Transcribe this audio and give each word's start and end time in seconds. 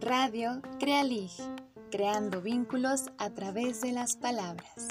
Radio 0.00 0.62
Crealig, 0.80 1.30
creando 1.90 2.40
vínculos 2.40 3.10
a 3.18 3.28
través 3.34 3.82
de 3.82 3.92
las 3.92 4.16
palabras. 4.16 4.88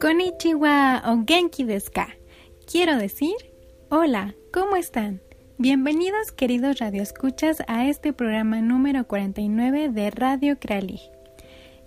Konnichiwa 0.00 1.02
o 1.04 1.24
Genki 1.26 1.64
desu 1.64 1.92
ka. 1.92 2.08
Quiero 2.64 2.96
decir, 2.96 3.36
hola, 3.90 4.34
¿cómo 4.50 4.76
están? 4.76 5.20
Bienvenidos 5.58 6.32
queridos 6.32 6.78
radioescuchas 6.78 7.62
a 7.66 7.86
este 7.86 8.14
programa 8.14 8.62
número 8.62 9.06
49 9.06 9.90
de 9.90 10.10
Radio 10.10 10.58
Crealig. 10.58 11.17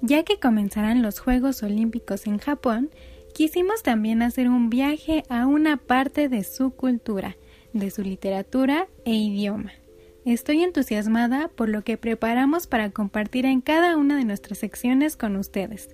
Ya 0.01 0.23
que 0.23 0.39
comenzarán 0.39 1.03
los 1.03 1.19
Juegos 1.19 1.61
Olímpicos 1.61 2.25
en 2.25 2.39
Japón, 2.39 2.89
quisimos 3.35 3.83
también 3.83 4.23
hacer 4.23 4.49
un 4.49 4.71
viaje 4.71 5.23
a 5.29 5.45
una 5.45 5.77
parte 5.77 6.27
de 6.27 6.43
su 6.43 6.71
cultura, 6.71 7.37
de 7.73 7.91
su 7.91 8.01
literatura 8.01 8.87
e 9.05 9.13
idioma. 9.13 9.71
Estoy 10.25 10.63
entusiasmada 10.63 11.49
por 11.49 11.69
lo 11.69 11.83
que 11.83 11.97
preparamos 11.97 12.65
para 12.65 12.89
compartir 12.89 13.45
en 13.45 13.61
cada 13.61 13.95
una 13.95 14.17
de 14.17 14.25
nuestras 14.25 14.57
secciones 14.57 15.17
con 15.17 15.35
ustedes 15.35 15.89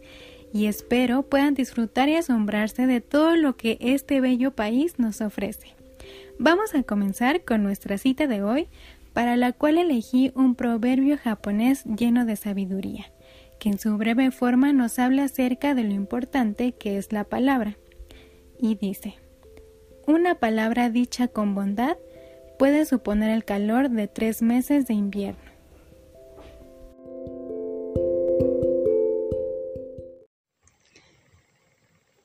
y 0.53 0.67
espero 0.67 1.23
puedan 1.23 1.53
disfrutar 1.53 2.07
y 2.07 2.15
asombrarse 2.15 2.87
de 2.87 3.01
todo 3.01 3.35
lo 3.35 3.57
que 3.57 3.77
este 3.81 4.21
bello 4.21 4.51
país 4.51 4.99
nos 4.99 5.19
ofrece. 5.19 5.75
Vamos 6.39 6.73
a 6.75 6.83
comenzar 6.83 7.43
con 7.43 7.61
nuestra 7.61 7.97
cita 7.97 8.27
de 8.27 8.41
hoy, 8.41 8.69
para 9.11 9.35
la 9.35 9.51
cual 9.51 9.77
elegí 9.77 10.31
un 10.33 10.55
proverbio 10.55 11.17
japonés 11.17 11.83
lleno 11.83 12.23
de 12.25 12.37
sabiduría 12.37 13.07
que 13.59 13.69
en 13.69 13.79
su 13.79 13.97
breve 13.97 14.31
forma 14.31 14.73
nos 14.73 14.99
habla 14.99 15.25
acerca 15.25 15.73
de 15.73 15.83
lo 15.83 15.93
importante 15.93 16.73
que 16.73 16.97
es 16.97 17.11
la 17.11 17.23
palabra. 17.23 17.77
Y 18.59 18.75
dice, 18.75 19.15
una 20.05 20.35
palabra 20.35 20.89
dicha 20.89 21.27
con 21.27 21.55
bondad 21.55 21.97
puede 22.57 22.85
suponer 22.85 23.29
el 23.29 23.45
calor 23.45 23.89
de 23.89 24.07
tres 24.07 24.41
meses 24.41 24.87
de 24.87 24.93
invierno. 24.93 25.47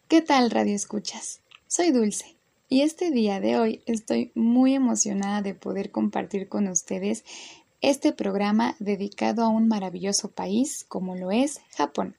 ¿Qué 0.08 0.20
tal 0.20 0.50
Radio 0.50 0.74
Escuchas? 0.74 1.40
Soy 1.66 1.90
Dulce 1.90 2.36
y 2.68 2.82
este 2.82 3.10
día 3.10 3.40
de 3.40 3.58
hoy 3.58 3.82
estoy 3.86 4.30
muy 4.34 4.74
emocionada 4.74 5.42
de 5.42 5.54
poder 5.54 5.90
compartir 5.90 6.48
con 6.48 6.68
ustedes 6.68 7.24
este 7.82 8.12
programa 8.12 8.76
dedicado 8.78 9.42
a 9.42 9.48
un 9.48 9.68
maravilloso 9.68 10.30
país 10.30 10.86
como 10.88 11.16
lo 11.16 11.32
es 11.32 11.60
Japón. 11.76 12.16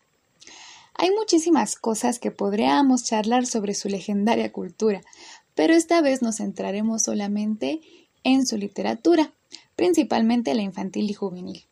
Hay 0.94 1.10
muchísimas 1.12 1.76
cosas 1.76 2.20
que 2.20 2.32
podríamos 2.32 3.06
charlar 3.06 3.48
sobre 3.48 3.74
su 3.74 3.90
legendaria 3.90 4.52
cultura, 4.52 5.02
pero 5.56 5.74
esta 5.74 6.02
vez 6.02 6.22
nos 6.22 6.38
centraremos 6.38 7.04
solamente 7.04 7.82
en 8.24 8.46
su 8.46 8.58
literatura, 8.58 9.34
principalmente 9.76 10.54
la 10.54 10.62
infantil 10.62 11.10
y 11.10 11.14
juvenil. 11.14 11.66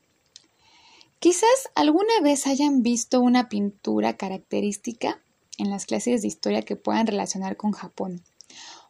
Quizás 1.20 1.70
alguna 1.76 2.20
vez 2.24 2.48
hayan 2.48 2.82
visto 2.82 3.22
una 3.22 3.48
pintura 3.48 4.18
característica 4.18 5.22
en 5.58 5.70
las 5.70 5.86
clases 5.86 6.22
de 6.22 6.28
historia 6.28 6.64
que 6.64 6.76
puedan 6.76 7.06
relacionar 7.06 7.58
con 7.58 7.74
Japón, 7.74 8.24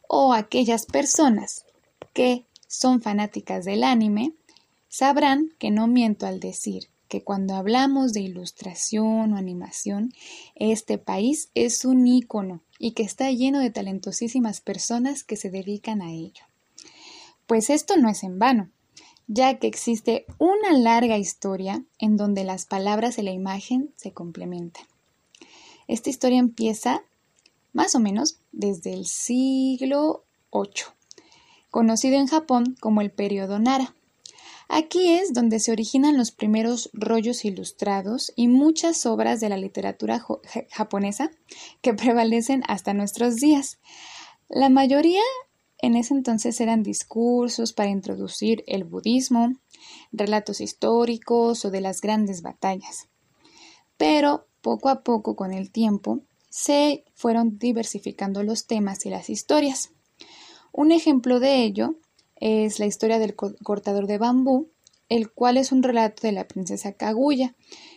o 0.08 0.32
aquellas 0.32 0.86
personas 0.86 1.66
que 2.14 2.46
son 2.68 3.02
fanáticas 3.02 3.66
del 3.66 3.84
anime 3.84 4.32
Sabrán 4.92 5.54
que 5.58 5.70
no 5.70 5.86
miento 5.86 6.26
al 6.26 6.38
decir 6.38 6.90
que 7.08 7.24
cuando 7.24 7.54
hablamos 7.54 8.12
de 8.12 8.20
ilustración 8.20 9.32
o 9.32 9.38
animación, 9.38 10.12
este 10.54 10.98
país 10.98 11.48
es 11.54 11.86
un 11.86 12.06
ícono 12.06 12.60
y 12.78 12.92
que 12.92 13.02
está 13.02 13.30
lleno 13.30 13.60
de 13.60 13.70
talentosísimas 13.70 14.60
personas 14.60 15.24
que 15.24 15.36
se 15.36 15.48
dedican 15.48 16.02
a 16.02 16.12
ello. 16.12 16.44
Pues 17.46 17.70
esto 17.70 17.96
no 17.96 18.10
es 18.10 18.22
en 18.22 18.38
vano, 18.38 18.68
ya 19.26 19.58
que 19.58 19.66
existe 19.66 20.26
una 20.36 20.76
larga 20.76 21.16
historia 21.16 21.82
en 21.98 22.18
donde 22.18 22.44
las 22.44 22.66
palabras 22.66 23.16
y 23.16 23.22
la 23.22 23.32
imagen 23.32 23.94
se 23.96 24.12
complementan. 24.12 24.84
Esta 25.88 26.10
historia 26.10 26.38
empieza 26.38 27.02
más 27.72 27.94
o 27.94 27.98
menos 27.98 28.40
desde 28.52 28.92
el 28.92 29.06
siglo 29.06 30.24
VIII, 30.52 30.84
conocido 31.70 32.16
en 32.18 32.26
Japón 32.26 32.76
como 32.78 33.00
el 33.00 33.10
periodo 33.10 33.58
Nara 33.58 33.94
Aquí 34.74 35.10
es 35.10 35.34
donde 35.34 35.60
se 35.60 35.70
originan 35.70 36.16
los 36.16 36.30
primeros 36.30 36.88
rollos 36.94 37.44
ilustrados 37.44 38.32
y 38.36 38.48
muchas 38.48 39.04
obras 39.04 39.38
de 39.38 39.50
la 39.50 39.58
literatura 39.58 40.24
japonesa 40.70 41.30
que 41.82 41.92
prevalecen 41.92 42.62
hasta 42.66 42.94
nuestros 42.94 43.36
días. 43.36 43.80
La 44.48 44.70
mayoría 44.70 45.20
en 45.76 45.94
ese 45.94 46.14
entonces 46.14 46.58
eran 46.58 46.82
discursos 46.82 47.74
para 47.74 47.90
introducir 47.90 48.64
el 48.66 48.84
budismo, 48.84 49.52
relatos 50.10 50.62
históricos 50.62 51.66
o 51.66 51.70
de 51.70 51.82
las 51.82 52.00
grandes 52.00 52.40
batallas. 52.40 53.10
Pero 53.98 54.46
poco 54.62 54.88
a 54.88 55.02
poco 55.02 55.36
con 55.36 55.52
el 55.52 55.70
tiempo 55.70 56.20
se 56.48 57.04
fueron 57.14 57.58
diversificando 57.58 58.42
los 58.42 58.66
temas 58.66 59.04
y 59.04 59.10
las 59.10 59.28
historias. 59.28 59.90
Un 60.72 60.92
ejemplo 60.92 61.40
de 61.40 61.62
ello 61.62 61.96
es 62.42 62.80
la 62.80 62.86
historia 62.86 63.20
del 63.20 63.36
cortador 63.36 64.08
de 64.08 64.18
bambú, 64.18 64.68
el 65.08 65.30
cual 65.30 65.56
es 65.58 65.70
un 65.70 65.84
relato 65.84 66.22
de 66.26 66.32
la 66.32 66.48
princesa 66.48 66.92
Kaguya. 66.92 67.54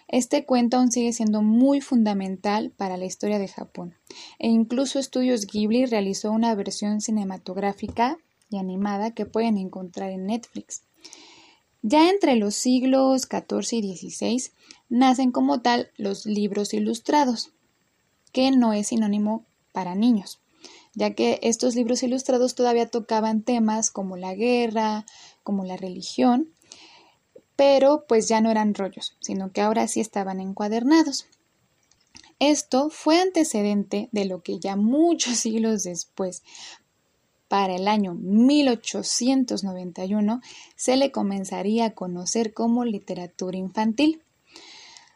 Este 0.08 0.46
cuento 0.46 0.78
aún 0.78 0.92
sigue 0.92 1.14
siendo 1.14 1.42
muy 1.42 1.82
fundamental 1.82 2.70
para 2.70 2.96
la 2.96 3.06
historia 3.06 3.40
de 3.40 3.48
Japón, 3.48 3.96
e 4.38 4.48
incluso 4.48 5.00
Estudios 5.00 5.48
Ghibli 5.48 5.88
realizó 5.88 6.32
una 6.32 6.54
versión 6.54 7.02
cinematográfica 7.02 8.20
y 8.52 8.58
animada 8.58 9.16
que 9.16 9.26
pueden 9.26 9.58
encontrar 9.58 10.12
en 10.12 10.28
Netflix. 10.28 10.84
Ya 11.82 12.12
entre 12.12 12.36
los 12.36 12.54
siglos 12.54 13.24
XIV 13.24 13.80
y 13.84 13.98
XVI 13.98 14.52
nacen 14.90 15.32
como 15.32 15.62
tal 15.62 15.90
los 15.98 16.28
libros 16.28 16.72
ilustrados, 16.76 17.52
que 18.32 18.52
no 18.52 18.74
es 18.74 18.90
sinónimo 18.90 19.44
para 19.72 19.96
niños 19.96 20.40
ya 20.96 21.14
que 21.14 21.40
estos 21.44 21.76
libros 21.76 22.02
ilustrados 22.04 22.56
todavía 22.56 22.90
tocaban 22.90 23.44
temas 23.44 23.92
como 23.92 24.18
la 24.18 24.34
guerra, 24.34 25.06
como 25.44 25.66
la 25.66 25.78
religión, 25.78 26.50
pero 27.56 28.06
pues 28.08 28.28
ya 28.28 28.42
no 28.42 28.50
eran 28.50 28.74
rollos, 28.74 29.16
sino 29.22 29.52
que 29.52 29.62
ahora 29.62 29.88
sí 29.88 30.00
estaban 30.00 30.40
encuadernados. 30.40 31.28
Esto 32.40 32.90
fue 32.90 33.22
antecedente 33.22 34.10
de 34.12 34.26
lo 34.26 34.42
que 34.42 34.58
ya 34.60 34.76
muchos 34.76 35.38
siglos 35.38 35.84
después, 35.84 36.42
para 37.48 37.76
el 37.76 37.88
año 37.88 38.16
1891, 38.16 40.42
se 40.76 40.98
le 40.98 41.12
comenzaría 41.12 41.86
a 41.86 41.94
conocer 41.94 42.54
como 42.54 42.86
literatura 42.86 43.56
infantil. 43.58 44.24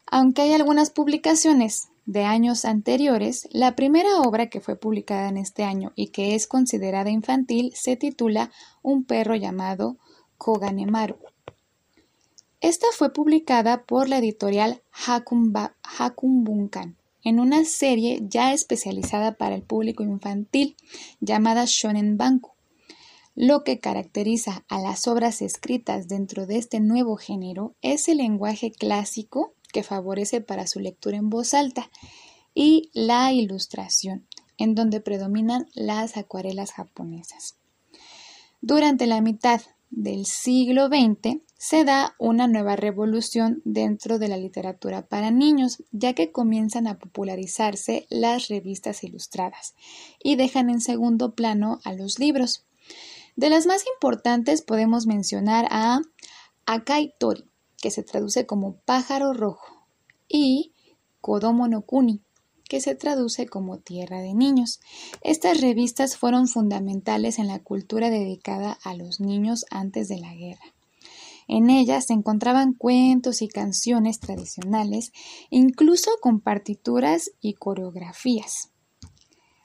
Aunque 0.05 0.43
hay 0.43 0.53
algunas 0.53 0.91
publicaciones 0.91 1.88
de 2.05 2.23
años 2.23 2.65
anteriores, 2.65 3.47
la 3.51 3.75
primera 3.75 4.19
obra 4.21 4.47
que 4.47 4.61
fue 4.61 4.75
publicada 4.75 5.29
en 5.29 5.37
este 5.37 5.63
año 5.63 5.91
y 5.95 6.07
que 6.07 6.35
es 6.35 6.47
considerada 6.47 7.09
infantil 7.09 7.71
se 7.75 7.95
titula 7.95 8.51
Un 8.81 9.03
perro 9.03 9.35
llamado 9.35 9.97
Koganemaru. 10.37 11.17
Esta 12.61 12.87
fue 12.93 13.13
publicada 13.13 13.83
por 13.83 14.09
la 14.09 14.17
editorial 14.17 14.81
Hakun 14.91 16.43
Bunkan 16.43 16.97
en 17.23 17.39
una 17.39 17.63
serie 17.65 18.19
ya 18.23 18.53
especializada 18.53 19.35
para 19.35 19.55
el 19.55 19.61
público 19.61 20.03
infantil 20.03 20.75
llamada 21.19 21.65
Shonen 21.65 22.17
Banku. 22.17 22.51
Lo 23.35 23.63
que 23.63 23.79
caracteriza 23.79 24.65
a 24.67 24.81
las 24.81 25.07
obras 25.07 25.41
escritas 25.41 26.07
dentro 26.07 26.45
de 26.45 26.57
este 26.57 26.79
nuevo 26.79 27.15
género 27.15 27.75
es 27.81 28.09
el 28.09 28.17
lenguaje 28.17 28.71
clásico 28.71 29.53
que 29.71 29.83
favorece 29.83 30.41
para 30.41 30.67
su 30.67 30.79
lectura 30.79 31.17
en 31.17 31.29
voz 31.29 31.53
alta, 31.53 31.89
y 32.53 32.89
la 32.93 33.31
ilustración, 33.31 34.27
en 34.57 34.75
donde 34.75 34.99
predominan 34.99 35.67
las 35.73 36.17
acuarelas 36.17 36.71
japonesas. 36.71 37.57
Durante 38.61 39.07
la 39.07 39.21
mitad 39.21 39.61
del 39.89 40.25
siglo 40.25 40.87
XX 40.87 41.41
se 41.57 41.83
da 41.83 42.15
una 42.19 42.47
nueva 42.47 42.75
revolución 42.75 43.61
dentro 43.65 44.19
de 44.19 44.27
la 44.27 44.37
literatura 44.37 45.07
para 45.07 45.31
niños, 45.31 45.83
ya 45.91 46.13
que 46.13 46.31
comienzan 46.31 46.87
a 46.87 46.99
popularizarse 46.99 48.05
las 48.09 48.47
revistas 48.47 49.03
ilustradas 49.03 49.75
y 50.23 50.35
dejan 50.35 50.69
en 50.69 50.81
segundo 50.81 51.33
plano 51.35 51.79
a 51.83 51.93
los 51.93 52.19
libros. 52.19 52.65
De 53.35 53.49
las 53.49 53.65
más 53.65 53.83
importantes 53.93 54.61
podemos 54.61 55.05
mencionar 55.05 55.67
a 55.69 56.01
Akai 56.65 57.13
Tori, 57.19 57.48
que 57.81 57.91
se 57.91 58.03
traduce 58.03 58.45
como 58.45 58.77
pájaro 58.85 59.33
rojo, 59.33 59.87
y 60.27 60.73
Kodomo 61.21 61.67
no 61.67 61.81
Kuni, 61.81 62.21
que 62.69 62.81
se 62.81 62.95
traduce 62.95 63.47
como 63.47 63.79
Tierra 63.79 64.21
de 64.21 64.33
Niños. 64.33 64.79
Estas 65.21 65.59
revistas 65.59 66.15
fueron 66.15 66.47
fundamentales 66.47 67.39
en 67.39 67.47
la 67.47 67.59
cultura 67.59 68.09
dedicada 68.09 68.77
a 68.83 68.93
los 68.93 69.19
niños 69.19 69.65
antes 69.71 70.07
de 70.07 70.19
la 70.19 70.33
guerra. 70.35 70.73
En 71.47 71.71
ella 71.71 71.99
se 71.99 72.13
encontraban 72.13 72.73
cuentos 72.73 73.41
y 73.41 73.47
canciones 73.47 74.19
tradicionales, 74.19 75.11
incluso 75.49 76.11
con 76.21 76.41
partituras 76.41 77.31
y 77.41 77.55
coreografías. 77.55 78.69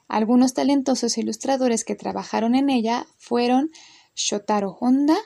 Algunos 0.07 0.55
talentosos 0.55 1.17
ilustradores 1.19 1.85
que 1.85 1.95
trabajaron 1.95 2.55
en 2.55 2.71
ella 2.71 3.05
fueron 3.17 3.69
Shotaro 4.15 4.75
Honda, 4.79 5.17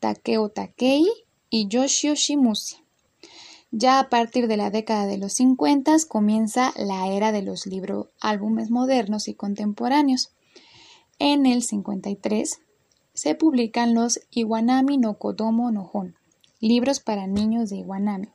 Takeo 0.00 0.50
Takei 0.50 1.06
y 1.52 1.68
Yoshio. 1.68 2.14
Ya 3.70 3.98
a 3.98 4.08
partir 4.08 4.48
de 4.48 4.56
la 4.56 4.70
década 4.70 5.06
de 5.06 5.18
los 5.18 5.34
50 5.34 5.96
comienza 6.08 6.72
la 6.76 7.08
era 7.08 7.30
de 7.30 7.42
los 7.42 7.66
libros 7.66 8.08
álbumes 8.20 8.70
modernos 8.70 9.28
y 9.28 9.34
contemporáneos. 9.34 10.30
En 11.18 11.44
el 11.44 11.62
53 11.62 12.58
se 13.12 13.34
publican 13.34 13.94
los 13.94 14.20
Iwanami 14.30 14.96
no 14.96 15.18
Kodomo 15.18 15.70
no 15.70 15.90
Hon, 15.92 16.16
libros 16.58 17.00
para 17.00 17.26
niños 17.26 17.68
de 17.68 17.76
Iwanami, 17.76 18.28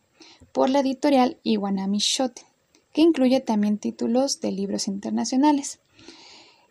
por 0.51 0.69
la 0.69 0.81
editorial 0.81 1.39
Iwanami 1.41 1.97
Shoten, 1.97 2.45
que 2.93 3.01
incluye 3.01 3.39
también 3.39 3.79
títulos 3.79 4.41
de 4.41 4.51
libros 4.51 4.87
internacionales. 4.87 5.79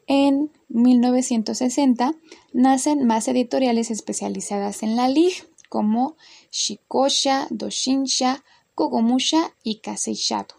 En 0.06 0.52
1960 0.68 2.14
nacen 2.52 3.04
más 3.04 3.26
editoriales 3.26 3.90
especializadas 3.90 4.84
en 4.84 4.94
la 4.94 5.08
LIG, 5.08 5.48
como 5.68 6.16
Shikosha, 6.50 7.46
Doshinsha, 7.50 8.42
Kogomusha 8.74 9.54
y 9.62 9.76
Kaseishado. 9.76 10.56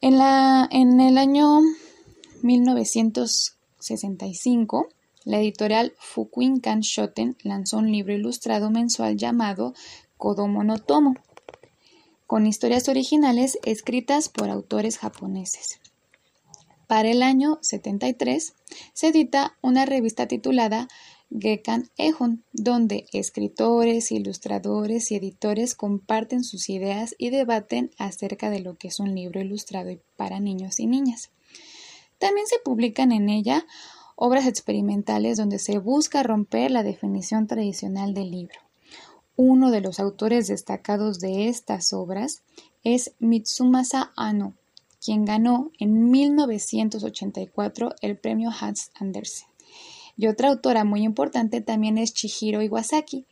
En, 0.00 0.18
la, 0.18 0.66
en 0.70 1.00
el 1.00 1.18
año 1.18 1.60
1965, 2.42 4.88
la 5.24 5.38
editorial 5.38 5.94
Fukuinkan 5.98 6.80
Shoten 6.80 7.36
lanzó 7.42 7.78
un 7.78 7.92
libro 7.92 8.14
ilustrado 8.14 8.70
mensual 8.70 9.16
llamado 9.16 9.74
Kodomo 10.16 10.64
no 10.64 10.78
Tomo, 10.78 11.14
con 12.26 12.46
historias 12.46 12.88
originales 12.88 13.58
escritas 13.64 14.28
por 14.28 14.50
autores 14.50 14.98
japoneses. 14.98 15.80
Para 16.86 17.10
el 17.10 17.22
año 17.22 17.58
73 17.62 18.54
se 18.94 19.08
edita 19.08 19.56
una 19.60 19.84
revista 19.84 20.26
titulada 20.26 20.88
Gekan 21.30 21.90
Ehon, 21.96 22.42
donde 22.52 23.06
escritores, 23.12 24.10
ilustradores 24.10 25.12
y 25.12 25.16
editores 25.16 25.74
comparten 25.76 26.42
sus 26.42 26.68
ideas 26.68 27.14
y 27.18 27.30
debaten 27.30 27.92
acerca 27.98 28.50
de 28.50 28.60
lo 28.60 28.74
que 28.74 28.88
es 28.88 28.98
un 28.98 29.14
libro 29.14 29.40
ilustrado 29.40 29.90
para 30.16 30.40
niños 30.40 30.80
y 30.80 30.86
niñas. 30.86 31.30
También 32.18 32.46
se 32.46 32.58
publican 32.58 33.12
en 33.12 33.28
ella 33.28 33.64
obras 34.16 34.46
experimentales 34.46 35.38
donde 35.38 35.58
se 35.58 35.78
busca 35.78 36.22
romper 36.22 36.70
la 36.70 36.82
definición 36.82 37.46
tradicional 37.46 38.12
del 38.12 38.30
libro. 38.30 38.58
Uno 39.36 39.70
de 39.70 39.80
los 39.80 40.00
autores 40.00 40.48
destacados 40.48 41.20
de 41.20 41.48
estas 41.48 41.92
obras 41.92 42.42
es 42.82 43.12
Mitsumasa 43.20 44.12
Ano, 44.16 44.54
quien 45.02 45.24
ganó 45.24 45.70
en 45.78 46.10
1984 46.10 47.94
el 48.02 48.18
premio 48.18 48.50
Hans 48.50 48.90
Andersen. 48.94 49.49
Y 50.20 50.26
otra 50.26 50.50
autora 50.50 50.84
muy 50.84 51.02
importante 51.02 51.62
también 51.62 51.96
es 51.96 52.12
Chihiro 52.12 52.60
Iwasaki. 52.60 53.24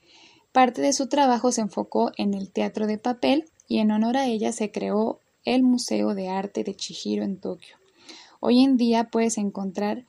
Parte 0.52 0.80
de 0.80 0.94
su 0.94 1.06
trabajo 1.06 1.52
se 1.52 1.60
enfocó 1.60 2.12
en 2.16 2.32
el 2.32 2.50
teatro 2.50 2.86
de 2.86 2.96
papel 2.96 3.44
y 3.66 3.80
en 3.80 3.90
honor 3.90 4.16
a 4.16 4.24
ella 4.24 4.52
se 4.52 4.70
creó 4.70 5.20
el 5.44 5.64
Museo 5.64 6.14
de 6.14 6.28
Arte 6.30 6.64
de 6.64 6.74
Chihiro 6.74 7.24
en 7.24 7.40
Tokio. 7.40 7.76
Hoy 8.40 8.64
en 8.64 8.78
día 8.78 9.10
puedes 9.10 9.36
encontrar 9.36 10.06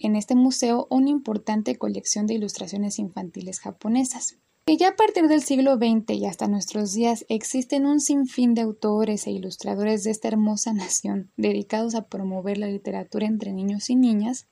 en 0.00 0.16
este 0.16 0.34
museo 0.34 0.88
una 0.90 1.08
importante 1.08 1.76
colección 1.76 2.26
de 2.26 2.34
ilustraciones 2.34 2.98
infantiles 2.98 3.60
japonesas. 3.60 4.38
Que 4.66 4.76
ya 4.76 4.88
a 4.88 4.96
partir 4.96 5.28
del 5.28 5.42
siglo 5.42 5.76
XX 5.76 6.16
y 6.16 6.26
hasta 6.26 6.48
nuestros 6.48 6.94
días 6.94 7.26
existen 7.28 7.86
un 7.86 8.00
sinfín 8.00 8.54
de 8.54 8.62
autores 8.62 9.28
e 9.28 9.30
ilustradores 9.30 10.02
de 10.02 10.10
esta 10.10 10.26
hermosa 10.26 10.72
nación 10.72 11.30
dedicados 11.36 11.94
a 11.94 12.08
promover 12.08 12.58
la 12.58 12.66
literatura 12.66 13.28
entre 13.28 13.52
niños 13.52 13.88
y 13.88 13.94
niñas, 13.94 14.48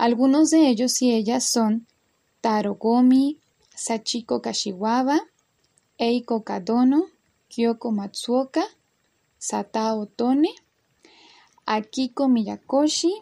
algunos 0.00 0.48
de 0.48 0.66
ellos 0.70 1.02
y 1.02 1.12
ellas 1.12 1.44
son 1.44 1.86
Taro 2.40 2.76
Gomi, 2.76 3.38
Sachiko 3.76 4.40
Kashiwaba, 4.40 5.20
Eiko 5.98 6.42
Kadono, 6.42 7.04
Kyoko 7.50 7.92
Matsuoka, 7.92 8.62
Satao 9.38 10.06
Tone, 10.06 10.48
Akiko 11.66 12.28
Miyakoshi, 12.28 13.12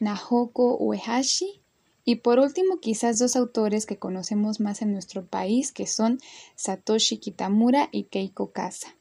Nahoko 0.00 0.76
Uehashi 0.78 1.62
y 2.04 2.16
por 2.16 2.40
último 2.40 2.80
quizás 2.80 3.20
dos 3.20 3.36
autores 3.36 3.86
que 3.86 4.00
conocemos 4.00 4.58
más 4.58 4.82
en 4.82 4.92
nuestro 4.92 5.24
país 5.24 5.70
que 5.70 5.86
son 5.86 6.18
Satoshi 6.56 7.18
Kitamura 7.18 7.88
y 7.92 8.04
Keiko 8.04 8.50
Kasa. 8.50 8.95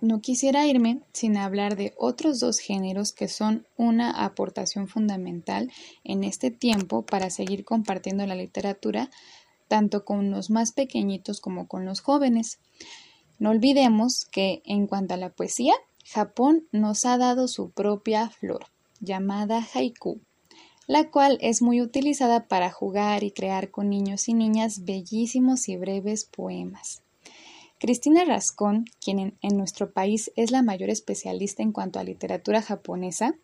No 0.00 0.20
quisiera 0.20 0.66
irme 0.66 1.00
sin 1.12 1.36
hablar 1.36 1.76
de 1.76 1.92
otros 1.96 2.38
dos 2.38 2.60
géneros 2.60 3.12
que 3.12 3.26
son 3.26 3.66
una 3.76 4.24
aportación 4.24 4.86
fundamental 4.86 5.72
en 6.04 6.22
este 6.22 6.52
tiempo 6.52 7.02
para 7.02 7.30
seguir 7.30 7.64
compartiendo 7.64 8.24
la 8.26 8.36
literatura 8.36 9.10
tanto 9.68 10.04
con 10.04 10.30
los 10.30 10.50
más 10.50 10.72
pequeñitos 10.72 11.40
como 11.40 11.68
con 11.68 11.84
los 11.84 12.00
jóvenes. 12.00 12.58
No 13.38 13.50
olvidemos 13.50 14.24
que 14.24 14.62
en 14.64 14.86
cuanto 14.86 15.14
a 15.14 15.18
la 15.18 15.30
poesía, 15.30 15.74
Japón 16.06 16.66
nos 16.72 17.04
ha 17.04 17.18
dado 17.18 17.46
su 17.48 17.70
propia 17.70 18.30
flor, 18.30 18.66
llamada 19.00 19.66
haiku, 19.74 20.20
la 20.86 21.10
cual 21.10 21.38
es 21.40 21.60
muy 21.60 21.82
utilizada 21.82 22.48
para 22.48 22.70
jugar 22.70 23.22
y 23.22 23.30
crear 23.30 23.70
con 23.70 23.90
niños 23.90 24.28
y 24.28 24.34
niñas 24.34 24.84
bellísimos 24.84 25.68
y 25.68 25.76
breves 25.76 26.24
poemas. 26.24 27.02
Cristina 27.80 28.24
Rascón, 28.24 28.86
quien 29.00 29.36
en, 29.40 29.56
nuestro 29.56 29.92
país 29.92 30.32
es 30.34 30.50
la 30.50 30.62
mayor 30.62 30.90
especialista 30.90 31.62
en 31.62 31.70
cuanto 31.70 32.00
a 32.00 32.04
literatura 32.04 32.60
japonesa, 32.60 33.36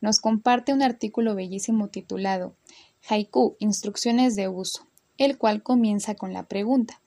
nos 0.00 0.18
comparte 0.18 0.72
un 0.72 0.82
artículo 0.82 1.34
bellísimo 1.34 1.88
titulado 1.88 2.54
Haiku, 3.06 3.54
Instrucciones 3.58 4.34
de 4.34 4.48
Uso, 4.48 4.86
el 5.18 5.36
cual 5.36 5.62
comienza 5.62 6.14
con 6.14 6.32
la 6.32 6.44
pregunta 6.44 7.02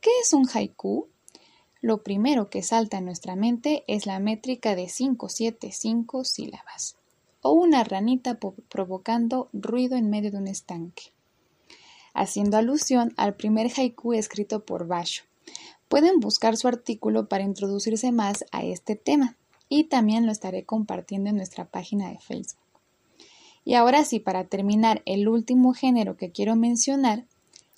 ¿Qué 0.00 0.10
es 0.20 0.32
un 0.32 0.48
haiku? 0.52 1.06
Lo 1.80 2.02
primero 2.02 2.50
que 2.50 2.64
salta 2.64 2.98
en 2.98 3.04
nuestra 3.04 3.36
mente 3.36 3.84
es 3.86 4.04
la 4.04 4.18
métrica 4.18 4.74
de 4.74 4.86
575 4.86 6.24
sílabas, 6.24 6.96
o 7.42 7.52
una 7.52 7.84
ranita 7.84 8.40
provocando 8.68 9.50
ruido 9.52 9.96
en 9.96 10.10
medio 10.10 10.32
de 10.32 10.38
un 10.38 10.48
estanque, 10.48 11.12
haciendo 12.12 12.56
alusión 12.56 13.14
al 13.16 13.34
primer 13.36 13.70
haiku 13.70 14.14
escrito 14.14 14.64
por 14.64 14.88
Basho, 14.88 15.22
Pueden 15.94 16.18
buscar 16.18 16.56
su 16.56 16.66
artículo 16.66 17.28
para 17.28 17.44
introducirse 17.44 18.10
más 18.10 18.44
a 18.50 18.64
este 18.64 18.96
tema 18.96 19.36
y 19.68 19.84
también 19.84 20.26
lo 20.26 20.32
estaré 20.32 20.64
compartiendo 20.64 21.30
en 21.30 21.36
nuestra 21.36 21.66
página 21.66 22.10
de 22.10 22.18
Facebook. 22.18 22.58
Y 23.64 23.74
ahora 23.74 24.04
sí, 24.04 24.18
para 24.18 24.46
terminar, 24.46 25.02
el 25.06 25.28
último 25.28 25.72
género 25.72 26.16
que 26.16 26.32
quiero 26.32 26.56
mencionar, 26.56 27.26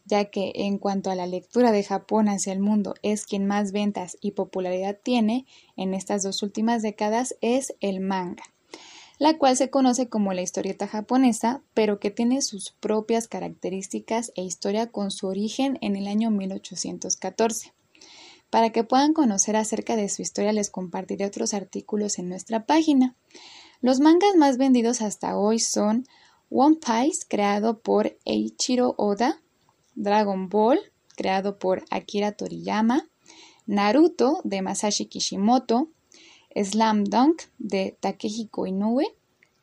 ya 0.07 0.31
que 0.31 0.53
en 0.55 0.79
cuanto 0.79 1.11
a 1.11 1.15
la 1.15 1.27
lectura 1.27 1.73
de 1.73 1.85
Japón 1.85 2.31
hacia 2.31 2.55
el 2.55 2.61
mundo 2.61 2.95
es 3.03 3.27
quien 3.27 3.45
más 3.45 3.71
ventas 3.71 4.17
y 4.23 4.31
popularidad 4.31 4.97
tiene 5.03 5.45
en 5.77 5.93
estas 5.93 6.23
dos 6.23 6.43
últimas 6.43 6.81
décadas, 6.81 7.37
es 7.43 7.75
el 7.81 8.01
manga, 8.01 8.45
la 9.19 9.37
cual 9.37 9.59
se 9.59 9.69
conoce 9.69 10.09
como 10.09 10.33
la 10.33 10.41
historieta 10.41 10.87
japonesa, 10.87 11.61
pero 11.75 12.01
que 12.01 12.11
tiene 12.11 12.41
sus 12.41 12.71
propias 12.81 13.29
características 13.29 14.33
e 14.37 14.43
historia 14.43 14.87
con 14.87 15.11
su 15.11 15.27
origen 15.27 15.77
en 15.83 15.97
el 15.97 16.07
año 16.07 16.31
1814. 16.31 17.76
Para 18.57 18.71
que 18.71 18.85
puedan 18.85 19.13
conocer 19.13 19.55
acerca 19.55 19.97
de 19.97 20.09
su 20.09 20.23
historia 20.23 20.51
les 20.51 20.71
compartiré 20.71 21.27
otros 21.27 21.53
artículos 21.53 22.19
en 22.19 22.31
nuestra 22.31 22.65
página. 22.65 23.15
Los 23.83 24.01
mangas 24.01 24.35
más 24.35 24.57
vendidos 24.57 25.03
hasta 25.03 25.37
hoy 25.37 25.59
son 25.59 26.07
One 26.49 26.77
Piece, 26.77 27.27
creado 27.29 27.81
por 27.81 28.17
Eiichiro 28.25 28.95
Oda, 28.97 29.43
Dragon 29.95 30.49
Ball, 30.49 30.81
creado 31.19 31.59
por 31.59 31.85
Akira 31.91 32.33
Toriyama, 32.33 33.07
Naruto, 33.67 34.41
de 34.43 34.63
Masashi 34.63 35.05
Kishimoto, 35.05 35.91
Slam 36.55 37.05
Dunk, 37.05 37.43
de 37.59 37.99
Takehiko 38.01 38.67
Inoue, 38.67 39.05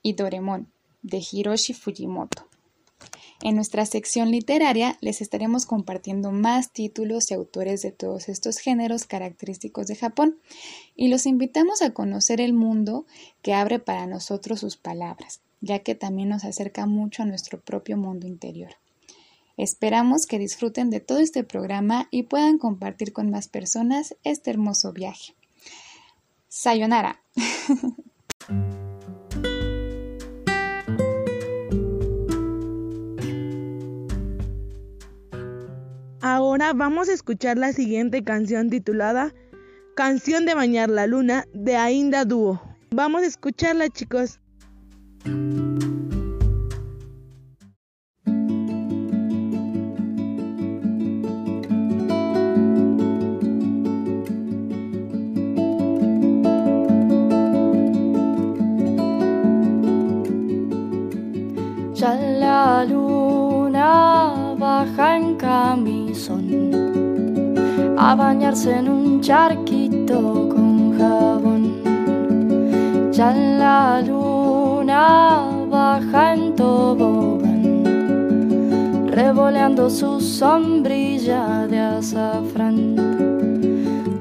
y 0.04 0.14
Doremon, 0.14 0.72
de 1.02 1.20
Hiroshi 1.32 1.74
Fujimoto. 1.74 2.48
En 3.46 3.58
nuestra 3.58 3.86
sección 3.86 4.32
literaria 4.32 4.98
les 5.02 5.20
estaremos 5.20 5.66
compartiendo 5.66 6.32
más 6.32 6.72
títulos 6.72 7.30
y 7.30 7.34
autores 7.34 7.82
de 7.82 7.92
todos 7.92 8.30
estos 8.30 8.58
géneros 8.58 9.06
característicos 9.06 9.88
de 9.88 9.98
Japón 9.98 10.38
y 10.96 11.10
los 11.10 11.26
invitamos 11.26 11.82
a 11.82 11.90
conocer 11.90 12.40
el 12.40 12.54
mundo 12.54 13.06
que 13.42 13.54
abre 13.54 13.80
para 13.80 14.08
nosotros 14.08 14.62
sus 14.62 14.78
palabras, 14.78 15.42
ya 15.60 15.80
que 15.80 15.94
también 15.94 16.30
nos 16.30 16.46
acerca 16.46 16.86
mucho 16.86 17.24
a 17.24 17.26
nuestro 17.26 17.60
propio 17.60 17.98
mundo 17.98 18.28
interior. 18.28 18.78
Esperamos 19.58 20.26
que 20.26 20.40
disfruten 20.40 20.90
de 20.90 21.02
todo 21.02 21.20
este 21.20 21.44
programa 21.44 22.08
y 22.12 22.24
puedan 22.24 22.58
compartir 22.58 23.12
con 23.12 23.30
más 23.30 23.50
personas 23.50 24.16
este 24.24 24.52
hermoso 24.52 24.94
viaje. 24.94 25.36
Sayonara. 26.48 27.22
Ahora 36.26 36.72
vamos 36.72 37.10
a 37.10 37.14
escuchar 37.14 37.58
la 37.58 37.74
siguiente 37.74 38.24
canción 38.24 38.70
titulada 38.70 39.34
Canción 39.94 40.46
de 40.46 40.56
Bañar 40.56 40.90
la 40.90 41.06
Luna 41.06 41.44
de 41.54 41.76
Ainda 41.76 42.24
Dúo. 42.24 42.62
Vamos 42.92 43.24
a 43.24 43.26
escucharla 43.26 43.90
chicos. 43.90 44.40
La 62.40 62.86
luna 62.86 64.43
baja 64.74 65.18
en 65.18 65.36
camisón 65.36 66.46
a 68.06 68.16
bañarse 68.16 68.72
en 68.80 68.86
un 68.90 69.22
charquito 69.22 70.18
con 70.54 70.98
jabón. 70.98 71.64
Ya 73.12 73.30
la 73.62 74.02
luna 74.02 75.04
baja 75.70 76.34
en 76.34 76.56
tobogán, 76.56 77.66
revoleando 79.20 79.84
su 80.00 80.12
sombrilla 80.20 81.44
de 81.72 81.80
azafrán. 81.98 82.80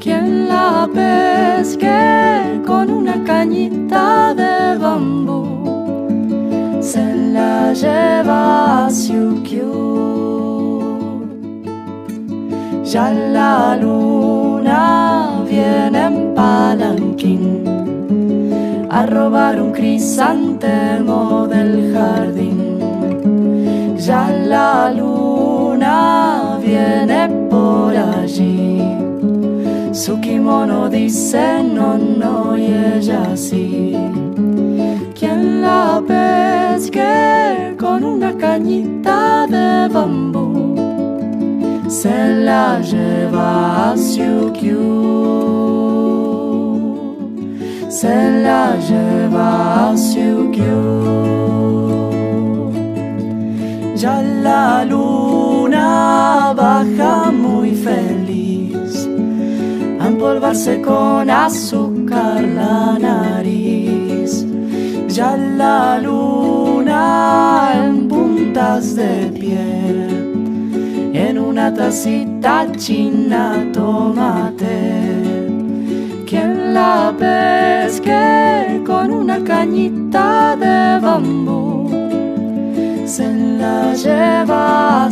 Quien 0.03 0.49
la 0.53 0.89
pesque 0.99 2.01
con 2.67 2.85
una 3.01 3.17
cañita 3.25 4.35
de 4.35 4.77
bambú, 4.83 5.43
se 6.81 7.05
la 7.37 7.73
lleva 7.73 8.87
a 8.87 8.91
ya 12.93 13.11
la 13.11 13.75
luna 13.75 15.43
viene 15.49 15.99
en 16.09 16.35
palanquín 16.35 17.65
a 18.91 19.07
robar 19.07 19.63
un 19.63 19.73
crisantemo 19.73 21.47
del 21.49 21.95
jardín. 21.95 22.79
Ya 23.97 24.31
la 24.31 24.93
luna 24.93 26.59
viene 26.63 27.31
por 27.49 27.97
allí. 27.97 28.83
Su 29.93 30.21
kimono 30.21 30.91
dice 30.91 31.63
no, 31.65 31.97
no 31.97 32.59
y 32.59 32.67
ella 32.67 33.35
sí. 33.35 33.97
Quien 35.19 35.63
la 35.63 36.03
pesque 36.07 37.75
con 37.79 38.05
una 38.05 38.37
cañita 38.37 39.47
de 39.47 39.89
bambú 39.89 40.32
se 41.93 42.43
la 42.49 42.81
lleva 42.81 43.91
a 43.91 43.97
Siukyu, 43.97 44.81
se 47.91 48.17
la 48.47 48.77
lleva 48.89 49.91
a 49.91 49.97
Siukyu. 49.97 50.81
Ya 53.95 54.23
la 54.23 54.85
luna 54.87 56.55
baja 56.57 57.31
muy 57.31 57.73
feliz 57.73 59.07
a 60.01 60.09
empolvarse 60.09 60.81
con 60.81 61.29
azúcar 61.29 62.43
la 62.43 62.99
nariz. 62.99 64.47
Ya 65.09 65.37
la 65.37 65.99
luna 65.99 67.03
en 67.85 68.09
puntas 68.09 68.97
de 68.97 69.31
piel 69.39 70.12
una 71.53 71.71
tacita 71.71 72.67
china 72.79 73.69
tomate. 73.75 74.79
Quien 76.27 76.73
la 76.73 77.13
pesque 77.19 78.83
con 78.87 79.13
una 79.13 79.39
cañita 79.45 80.57
de 80.57 80.99
bambú 81.05 81.91
se 83.05 83.27
la 83.61 83.93
lleva 83.93 85.05
a. 85.05 85.11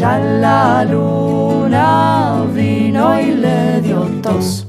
Ya 0.00 0.14
la 0.44 0.84
luna 0.84 2.44
vino 2.54 3.20
y 3.20 3.32
le 3.44 3.80
dio 3.80 4.00
tos 4.22 4.64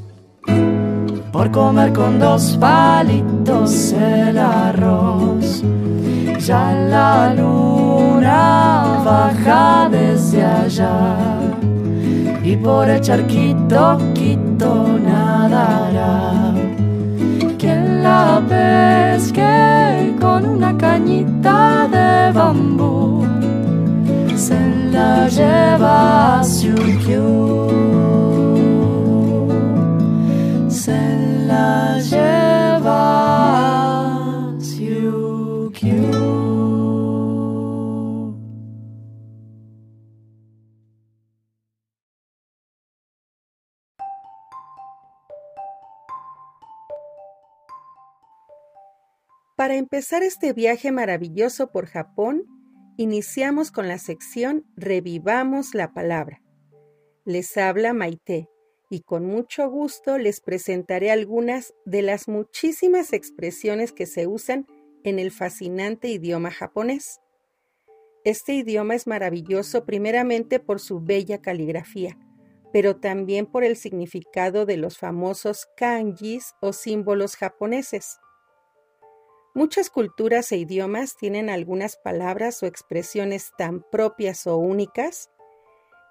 por 1.31 1.51
comer 1.51 1.93
con 1.93 2.17
dos 2.17 2.57
palitos 2.59 3.93
el 3.93 4.39
arroz 4.39 5.48
ya 6.49 6.73
la 6.93 7.31
luna 7.37 8.41
baja 9.05 9.87
desde 9.91 10.43
allá 10.43 10.97
y 12.43 12.55
por 12.55 12.89
el 12.89 12.99
charquito 13.01 13.99
quito 14.15 14.71
nadará. 15.07 16.55
Quien 17.59 18.01
la 18.01 18.41
pesque 18.49 20.15
con 20.19 20.39
una 20.55 20.71
cañita 20.75 21.87
de 21.95 22.31
bambú 22.37 23.23
se 24.35 24.59
la 24.95 25.27
lleva 25.27 26.39
a 26.39 26.43
Siukyu. 26.43 27.27
Se 30.67 30.99
la 31.49 31.99
lleva 32.11 32.78
Para 49.59 49.75
empezar 49.75 50.23
este 50.23 50.53
viaje 50.53 50.89
maravilloso 50.93 51.69
por 51.69 51.85
Japón, 51.85 52.45
iniciamos 52.95 53.71
con 53.71 53.89
la 53.89 53.97
sección 53.97 54.63
Revivamos 54.77 55.75
la 55.75 55.91
palabra. 55.91 56.41
Les 57.25 57.57
habla 57.57 57.91
Maite 57.91 58.47
y 58.89 59.01
con 59.01 59.25
mucho 59.25 59.69
gusto 59.69 60.17
les 60.17 60.39
presentaré 60.39 61.11
algunas 61.11 61.73
de 61.83 62.03
las 62.03 62.29
muchísimas 62.29 63.11
expresiones 63.11 63.91
que 63.91 64.05
se 64.05 64.27
usan 64.27 64.65
en 65.03 65.19
el 65.19 65.29
fascinante 65.29 66.07
idioma 66.07 66.51
japonés. 66.51 67.19
Este 68.23 68.53
idioma 68.53 68.95
es 68.95 69.07
maravilloso 69.07 69.85
primeramente 69.85 70.61
por 70.61 70.79
su 70.79 71.01
bella 71.01 71.41
caligrafía, 71.41 72.17
pero 72.71 72.95
también 72.95 73.45
por 73.45 73.65
el 73.65 73.75
significado 73.75 74.65
de 74.65 74.77
los 74.77 74.97
famosos 74.97 75.67
kanjis 75.75 76.53
o 76.61 76.71
símbolos 76.71 77.35
japoneses. 77.35 78.19
Muchas 79.55 79.89
culturas 79.89 80.51
e 80.51 80.57
idiomas 80.57 81.15
tienen 81.17 81.49
algunas 81.49 81.97
palabras 81.97 82.61
o 82.61 82.67
expresiones 82.67 83.51
tan 83.57 83.83
propias 83.91 84.45
o 84.45 84.57
únicas 84.57 85.29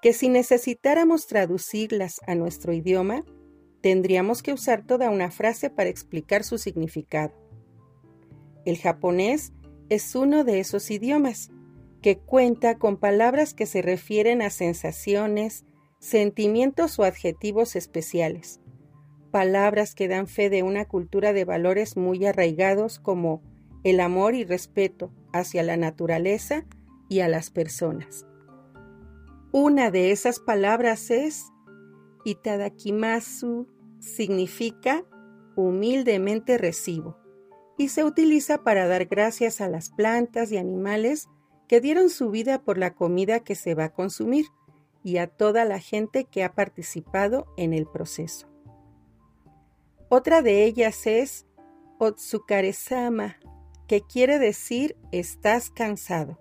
que 0.03 0.13
si 0.13 0.29
necesitáramos 0.29 1.29
traducirlas 1.29 2.17
a 2.27 2.35
nuestro 2.35 2.73
idioma, 2.73 3.25
tendríamos 3.81 4.43
que 4.43 4.53
usar 4.53 4.85
toda 4.85 5.11
una 5.11 5.31
frase 5.31 5.71
para 5.71 5.89
explicar 5.89 6.43
su 6.43 6.59
significado. 6.59 7.33
El 8.65 8.77
japonés 8.77 9.53
es 9.89 10.17
uno 10.17 10.43
de 10.43 10.59
esos 10.59 10.91
idiomas 10.91 11.51
que 12.03 12.19
cuenta 12.19 12.77
con 12.79 12.97
palabras 12.97 13.55
que 13.55 13.67
se 13.67 13.83
refieren 13.83 14.43
a 14.43 14.51
sensaciones, 14.51 15.65
sentimientos 16.01 16.99
o 16.99 17.05
adjetivos 17.05 17.77
especiales 17.77 18.61
palabras 19.31 19.95
que 19.95 20.09
dan 20.09 20.27
fe 20.27 20.51
de 20.51 20.63
una 20.63 20.87
cultura 20.87 21.33
de 21.33 21.45
valores 21.45 21.97
muy 21.97 22.27
arraigados 22.27 22.99
como 22.99 23.43
el 23.85 24.01
amor 24.01 24.35
y 24.35 24.45
respeto 24.45 25.13
hacia 25.33 25.63
la 25.63 25.77
naturaleza 25.77 26.65
y 27.09 27.21
a 27.21 27.29
las 27.29 27.51
personas. 27.51 28.27
Una 29.53 29.91
de 29.91 30.11
esas 30.11 30.41
palabras 30.41 31.11
es 31.11 31.47
Itadakimasu, 32.25 33.67
significa 33.99 35.05
humildemente 35.57 36.59
recibo, 36.59 37.17
y 37.79 37.89
se 37.89 38.05
utiliza 38.05 38.63
para 38.63 38.87
dar 38.87 39.07
gracias 39.07 39.61
a 39.61 39.69
las 39.69 39.91
plantas 39.91 40.53
y 40.53 40.57
animales 40.57 41.29
que 41.69 41.81
dieron 41.81 42.11
su 42.11 42.31
vida 42.31 42.63
por 42.63 42.77
la 42.77 42.95
comida 42.95 43.41
que 43.41 43.55
se 43.55 43.75
va 43.75 43.85
a 43.85 43.93
consumir 43.93 44.47
y 45.03 45.19
a 45.19 45.29
toda 45.29 45.65
la 45.65 45.79
gente 45.79 46.25
que 46.25 46.45
ha 46.45 46.55
participado 46.55 47.47
en 47.57 47.73
el 47.73 47.87
proceso. 47.87 48.48
Otra 50.11 50.41
de 50.41 50.65
ellas 50.65 51.07
es 51.07 51.47
Otsukare-sama, 51.99 53.37
que 53.87 54.01
quiere 54.01 54.39
decir 54.39 54.97
estás 55.13 55.69
cansado, 55.69 56.39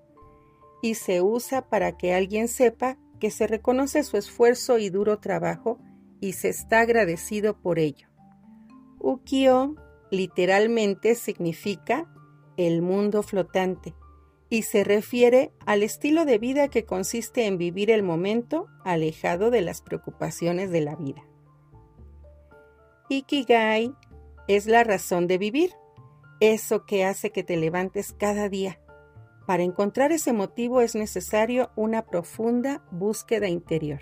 y 0.81 0.95
se 0.95 1.21
usa 1.21 1.67
para 1.67 1.97
que 1.97 2.13
alguien 2.13 2.47
sepa 2.47 2.97
que 3.19 3.29
se 3.29 3.45
reconoce 3.45 4.03
su 4.03 4.15
esfuerzo 4.15 4.77
y 4.77 4.89
duro 4.89 5.19
trabajo 5.19 5.79
y 6.21 6.33
se 6.33 6.49
está 6.49 6.79
agradecido 6.79 7.59
por 7.59 7.77
ello. 7.77 8.07
Ukio 8.99 9.75
literalmente 10.11 11.15
significa 11.15 12.09
el 12.55 12.81
mundo 12.81 13.21
flotante 13.21 13.93
y 14.49 14.61
se 14.63 14.83
refiere 14.83 15.51
al 15.65 15.83
estilo 15.83 16.23
de 16.23 16.37
vida 16.37 16.69
que 16.69 16.85
consiste 16.85 17.45
en 17.45 17.57
vivir 17.57 17.91
el 17.91 18.01
momento 18.01 18.67
alejado 18.85 19.51
de 19.51 19.61
las 19.61 19.81
preocupaciones 19.81 20.71
de 20.71 20.81
la 20.81 20.95
vida. 20.95 21.23
Ikigai 23.09 23.93
es 24.47 24.65
la 24.67 24.83
razón 24.83 25.27
de 25.27 25.37
vivir, 25.37 25.71
eso 26.39 26.85
que 26.85 27.05
hace 27.05 27.31
que 27.31 27.43
te 27.43 27.55
levantes 27.55 28.13
cada 28.13 28.49
día. 28.49 28.79
Para 29.45 29.63
encontrar 29.63 30.11
ese 30.11 30.33
motivo 30.33 30.81
es 30.81 30.93
necesario 30.93 31.71
una 31.77 32.05
profunda 32.05 32.85
búsqueda 32.91 33.47
interior. 33.47 34.01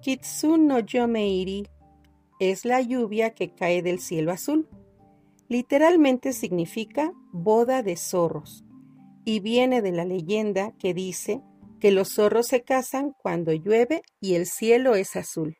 Kitsun 0.00 0.66
no 0.66 0.80
Yomeiri 0.80 1.68
es 2.40 2.64
la 2.64 2.80
lluvia 2.80 3.34
que 3.34 3.54
cae 3.54 3.82
del 3.82 4.00
cielo 4.00 4.32
azul. 4.32 4.68
Literalmente 5.48 6.32
significa 6.32 7.12
boda 7.32 7.84
de 7.84 7.96
zorros 7.96 8.64
y 9.24 9.38
viene 9.38 9.80
de 9.80 9.92
la 9.92 10.04
leyenda 10.04 10.72
que 10.76 10.92
dice 10.92 11.40
que 11.78 11.92
los 11.92 12.14
zorros 12.14 12.48
se 12.48 12.62
casan 12.62 13.12
cuando 13.22 13.52
llueve 13.52 14.02
y 14.20 14.34
el 14.34 14.46
cielo 14.46 14.96
es 14.96 15.14
azul. 15.14 15.56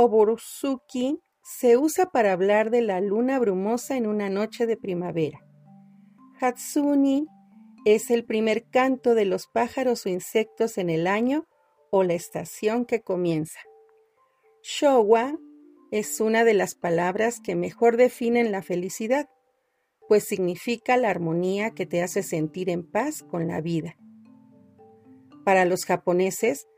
Oborusuki 0.00 1.18
se 1.42 1.76
usa 1.76 2.06
para 2.06 2.30
hablar 2.30 2.70
de 2.70 2.82
la 2.82 3.00
luna 3.00 3.40
brumosa 3.40 3.96
en 3.96 4.06
una 4.06 4.30
noche 4.30 4.64
de 4.64 4.76
primavera. 4.76 5.44
Hatsuni 6.40 7.26
es 7.84 8.12
el 8.12 8.24
primer 8.24 8.68
canto 8.70 9.16
de 9.16 9.24
los 9.24 9.48
pájaros 9.48 10.06
o 10.06 10.08
insectos 10.08 10.78
en 10.78 10.88
el 10.88 11.08
año 11.08 11.48
o 11.90 12.04
la 12.04 12.14
estación 12.14 12.84
que 12.84 13.00
comienza. 13.00 13.58
Showa 14.62 15.36
es 15.90 16.20
una 16.20 16.44
de 16.44 16.54
las 16.54 16.76
palabras 16.76 17.40
que 17.40 17.56
mejor 17.56 17.96
definen 17.96 18.52
la 18.52 18.62
felicidad, 18.62 19.28
pues 20.06 20.22
significa 20.22 20.96
la 20.96 21.10
armonía 21.10 21.72
que 21.72 21.86
te 21.86 22.04
hace 22.04 22.22
sentir 22.22 22.70
en 22.70 22.88
paz 22.88 23.24
con 23.24 23.48
la 23.48 23.60
vida. 23.60 23.96
Para 25.44 25.64
los 25.64 25.84
japoneses, 25.84 26.68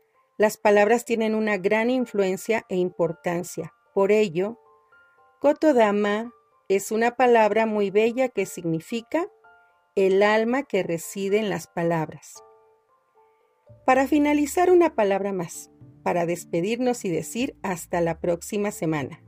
las 0.41 0.57
palabras 0.57 1.05
tienen 1.05 1.35
una 1.35 1.59
gran 1.59 1.91
influencia 1.91 2.65
e 2.67 2.75
importancia. 2.75 3.75
Por 3.93 4.11
ello, 4.11 4.57
Kotodama 5.39 6.33
es 6.67 6.91
una 6.91 7.15
palabra 7.15 7.67
muy 7.67 7.91
bella 7.91 8.27
que 8.27 8.47
significa 8.47 9.27
el 9.93 10.23
alma 10.23 10.63
que 10.63 10.81
reside 10.81 11.37
en 11.37 11.51
las 11.51 11.67
palabras. 11.67 12.43
Para 13.85 14.07
finalizar, 14.07 14.71
una 14.71 14.95
palabra 14.95 15.31
más, 15.31 15.69
para 16.01 16.25
despedirnos 16.25 17.05
y 17.05 17.11
decir 17.11 17.55
hasta 17.61 18.01
la 18.01 18.19
próxima 18.19 18.71
semana. 18.71 19.21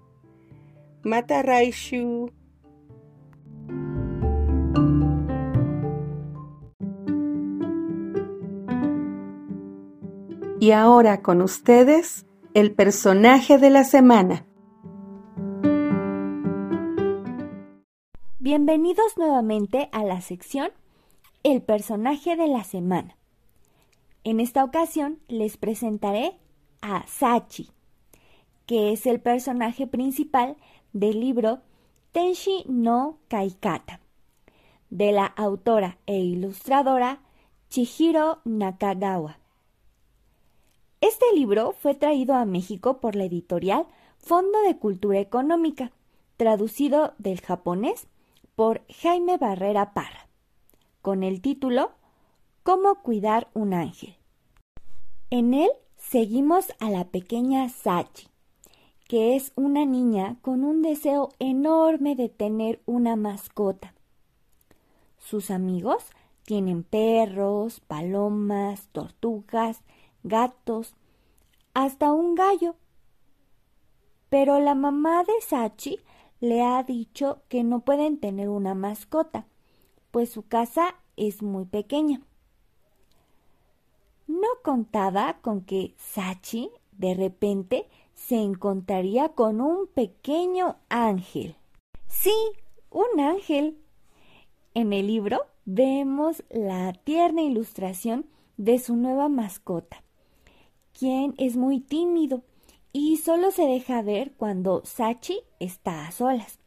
Mata 1.04 1.44
Raishu. 1.44 2.32
Y 10.64 10.72
ahora 10.72 11.22
con 11.22 11.42
ustedes, 11.42 12.26
el 12.54 12.74
personaje 12.74 13.58
de 13.58 13.70
la 13.70 13.84
semana. 13.84 14.46
Bienvenidos 18.40 19.18
nuevamente 19.18 19.90
a 19.92 20.06
la 20.06 20.22
sección 20.22 20.70
El 21.44 21.64
personaje 21.64 22.38
de 22.38 22.48
la 22.48 22.64
semana. 22.64 23.18
En 24.24 24.40
esta 24.40 24.64
ocasión 24.64 25.20
les 25.28 25.58
presentaré 25.58 26.40
a 26.82 27.06
Sachi, 27.08 27.70
que 28.66 28.94
es 28.94 29.06
el 29.06 29.20
personaje 29.20 29.86
principal 29.86 30.56
del 30.94 31.20
libro 31.20 31.60
Tenshi 32.14 32.64
no 32.70 33.18
Kaikata, 33.28 34.00
de 34.90 35.12
la 35.12 35.26
autora 35.26 35.98
e 36.06 36.20
ilustradora 36.20 37.20
Chihiro 37.68 38.40
Nakagawa. 38.46 39.43
Este 41.04 41.26
libro 41.36 41.74
fue 41.74 41.96
traído 41.96 42.34
a 42.34 42.46
México 42.46 43.02
por 43.02 43.18
la 43.18 43.26
editorial 43.26 43.86
Fondo 44.20 44.58
de 44.62 44.78
Cultura 44.78 45.20
Económica, 45.20 45.92
traducido 46.38 47.14
del 47.18 47.42
japonés 47.42 48.08
por 48.56 48.84
Jaime 49.02 49.38
Barrera 49.38 49.94
Parra, 49.94 50.30
con 51.02 51.24
el 51.24 51.42
título 51.42 51.92
Cómo 52.64 53.02
cuidar 53.02 53.50
un 53.54 53.74
ángel. 53.74 54.16
En 55.30 55.54
él 55.54 55.70
seguimos 55.98 56.68
a 56.80 56.90
la 56.90 57.04
pequeña 57.04 57.68
Sachi, 57.68 58.30
que 59.10 59.36
es 59.36 59.52
una 59.58 59.86
niña 59.86 60.38
con 60.42 60.64
un 60.64 60.82
deseo 60.82 61.34
enorme 61.38 62.16
de 62.16 62.30
tener 62.30 62.82
una 62.86 63.18
mascota. 63.18 63.94
Sus 65.18 65.52
amigos 65.52 66.06
tienen 66.46 66.84
perros, 66.84 67.82
palomas, 67.82 68.88
tortugas, 68.94 69.82
gatos, 70.24 70.96
hasta 71.74 72.12
un 72.12 72.36
gallo. 72.36 72.76
Pero 74.30 74.60
la 74.60 74.76
mamá 74.76 75.24
de 75.24 75.34
Sachi 75.42 76.00
le 76.40 76.62
ha 76.62 76.84
dicho 76.84 77.44
que 77.50 77.64
no 77.64 77.82
pueden 77.82 78.20
tener 78.20 78.50
una 78.50 78.74
mascota, 78.74 79.46
pues 80.12 80.30
su 80.30 80.48
casa 80.48 80.96
es 81.16 81.42
muy 81.42 81.66
pequeña. 81.66 82.22
No 84.28 84.48
contaba 84.64 85.40
con 85.42 85.62
que 85.62 85.94
Sachi 85.98 86.72
de 86.92 87.14
repente 87.14 87.88
se 88.14 88.42
encontraría 88.42 89.30
con 89.30 89.62
un 89.62 89.88
pequeño 89.88 90.78
ángel. 90.90 91.56
Sí, 92.08 92.34
un 92.90 93.20
ángel. 93.20 93.78
En 94.74 94.94
el 94.94 95.08
libro 95.08 95.42
vemos 95.66 96.44
la 96.50 96.94
tierna 96.94 97.42
ilustración 97.42 98.26
de 98.58 98.80
su 98.80 98.96
nueva 98.96 99.30
mascota, 99.30 100.04
quien 100.98 101.34
es 101.38 101.58
muy 101.58 101.80
tímido 101.80 102.44
y 102.92 103.18
solo 103.18 103.52
se 103.52 103.66
deja 103.66 104.02
ver 104.02 104.34
cuando 104.34 104.82
Sachi 104.86 105.40
está 105.60 106.08
a 106.08 106.12
solas. 106.12 106.60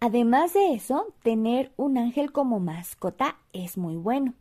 Además 0.00 0.52
de 0.54 0.74
eso, 0.74 1.14
tener 1.22 1.72
un 1.76 1.96
ángel 1.98 2.32
como 2.32 2.60
mascota 2.60 3.38
es 3.52 3.78
muy 3.78 3.96
bueno. 3.96 4.34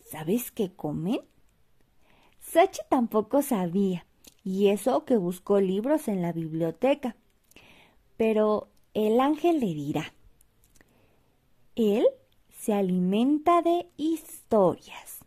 ¿Sabes 0.00 0.50
qué 0.50 0.72
comen? 0.72 1.20
Sachi 2.40 2.80
tampoco 2.88 3.42
sabía, 3.42 4.06
y 4.42 4.68
eso 4.68 5.04
que 5.04 5.16
buscó 5.16 5.60
libros 5.60 6.08
en 6.08 6.20
la 6.20 6.32
biblioteca. 6.32 7.16
Pero 8.16 8.68
el 8.92 9.20
ángel 9.20 9.60
le 9.60 9.72
dirá. 9.74 10.12
Él 11.76 12.06
se 12.50 12.74
alimenta 12.74 13.62
de 13.62 13.88
historias. 13.96 15.19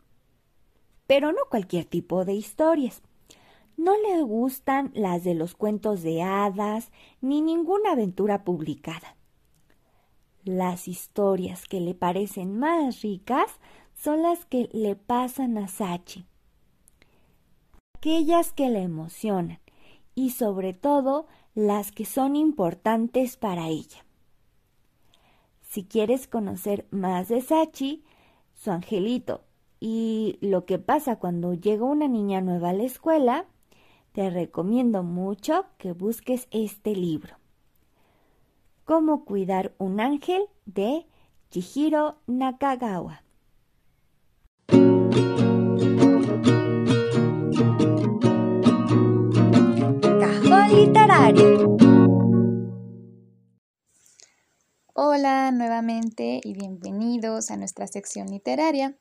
Pero 1.08 1.32
no 1.32 1.42
cualquier 1.50 1.86
tipo 1.86 2.26
de 2.26 2.34
historias 2.34 3.02
no 3.78 3.98
le 3.98 4.22
gustan 4.22 4.92
las 4.94 5.24
de 5.24 5.34
los 5.34 5.56
cuentos 5.56 6.04
de 6.04 6.22
hadas 6.22 6.92
ni 7.22 7.42
ninguna 7.42 7.92
aventura 7.92 8.44
publicada. 8.44 9.16
Las 10.44 10.88
historias 10.88 11.68
que 11.68 11.80
le 11.80 11.96
parecen 11.96 12.58
más 12.58 13.02
ricas 13.02 13.50
son 13.96 14.22
las 14.22 14.46
que 14.46 14.70
le 14.74 14.96
pasan 14.96 15.58
a 15.58 15.68
Sachi, 15.68 16.26
aquellas 17.96 18.52
que 18.52 18.70
le 18.70 18.82
emocionan 18.82 19.60
y 20.16 20.32
sobre 20.32 20.74
todo 20.74 21.28
las 21.56 21.92
que 21.92 22.06
son 22.06 22.36
importantes 22.36 23.38
para 23.38 23.68
ella. 23.70 24.06
Si 25.62 25.86
quieres 25.86 26.28
conocer 26.28 26.86
más 26.92 27.30
de 27.30 27.42
Sachi, 27.42 28.04
su 28.54 28.72
angelito 28.72 29.44
y 29.86 30.38
lo 30.40 30.66
que 30.66 30.80
pasa 30.80 31.18
cuando 31.18 31.54
llega 31.54 31.84
una 31.84 32.08
niña 32.08 32.40
nueva 32.40 32.70
a 32.70 32.74
la 32.74 32.84
escuela, 32.84 33.48
te 34.14 34.30
recomiendo 34.30 35.04
mucho 35.04 35.66
que 35.78 35.92
busques 35.92 36.48
este 36.52 36.96
libro. 36.96 37.36
Cómo 38.86 39.26
cuidar 39.26 39.74
un 39.80 40.00
ángel 40.00 40.46
de 40.66 41.06
Chihiro 41.50 42.16
Nakagawa. 42.28 43.24
Cajón 50.22 50.76
literario. 50.78 51.78
Hola 54.94 55.52
nuevamente 55.52 56.40
y 56.42 56.54
bienvenidos 56.54 57.52
a 57.52 57.58
nuestra 57.58 57.86
sección 57.88 58.28
literaria. 58.28 58.98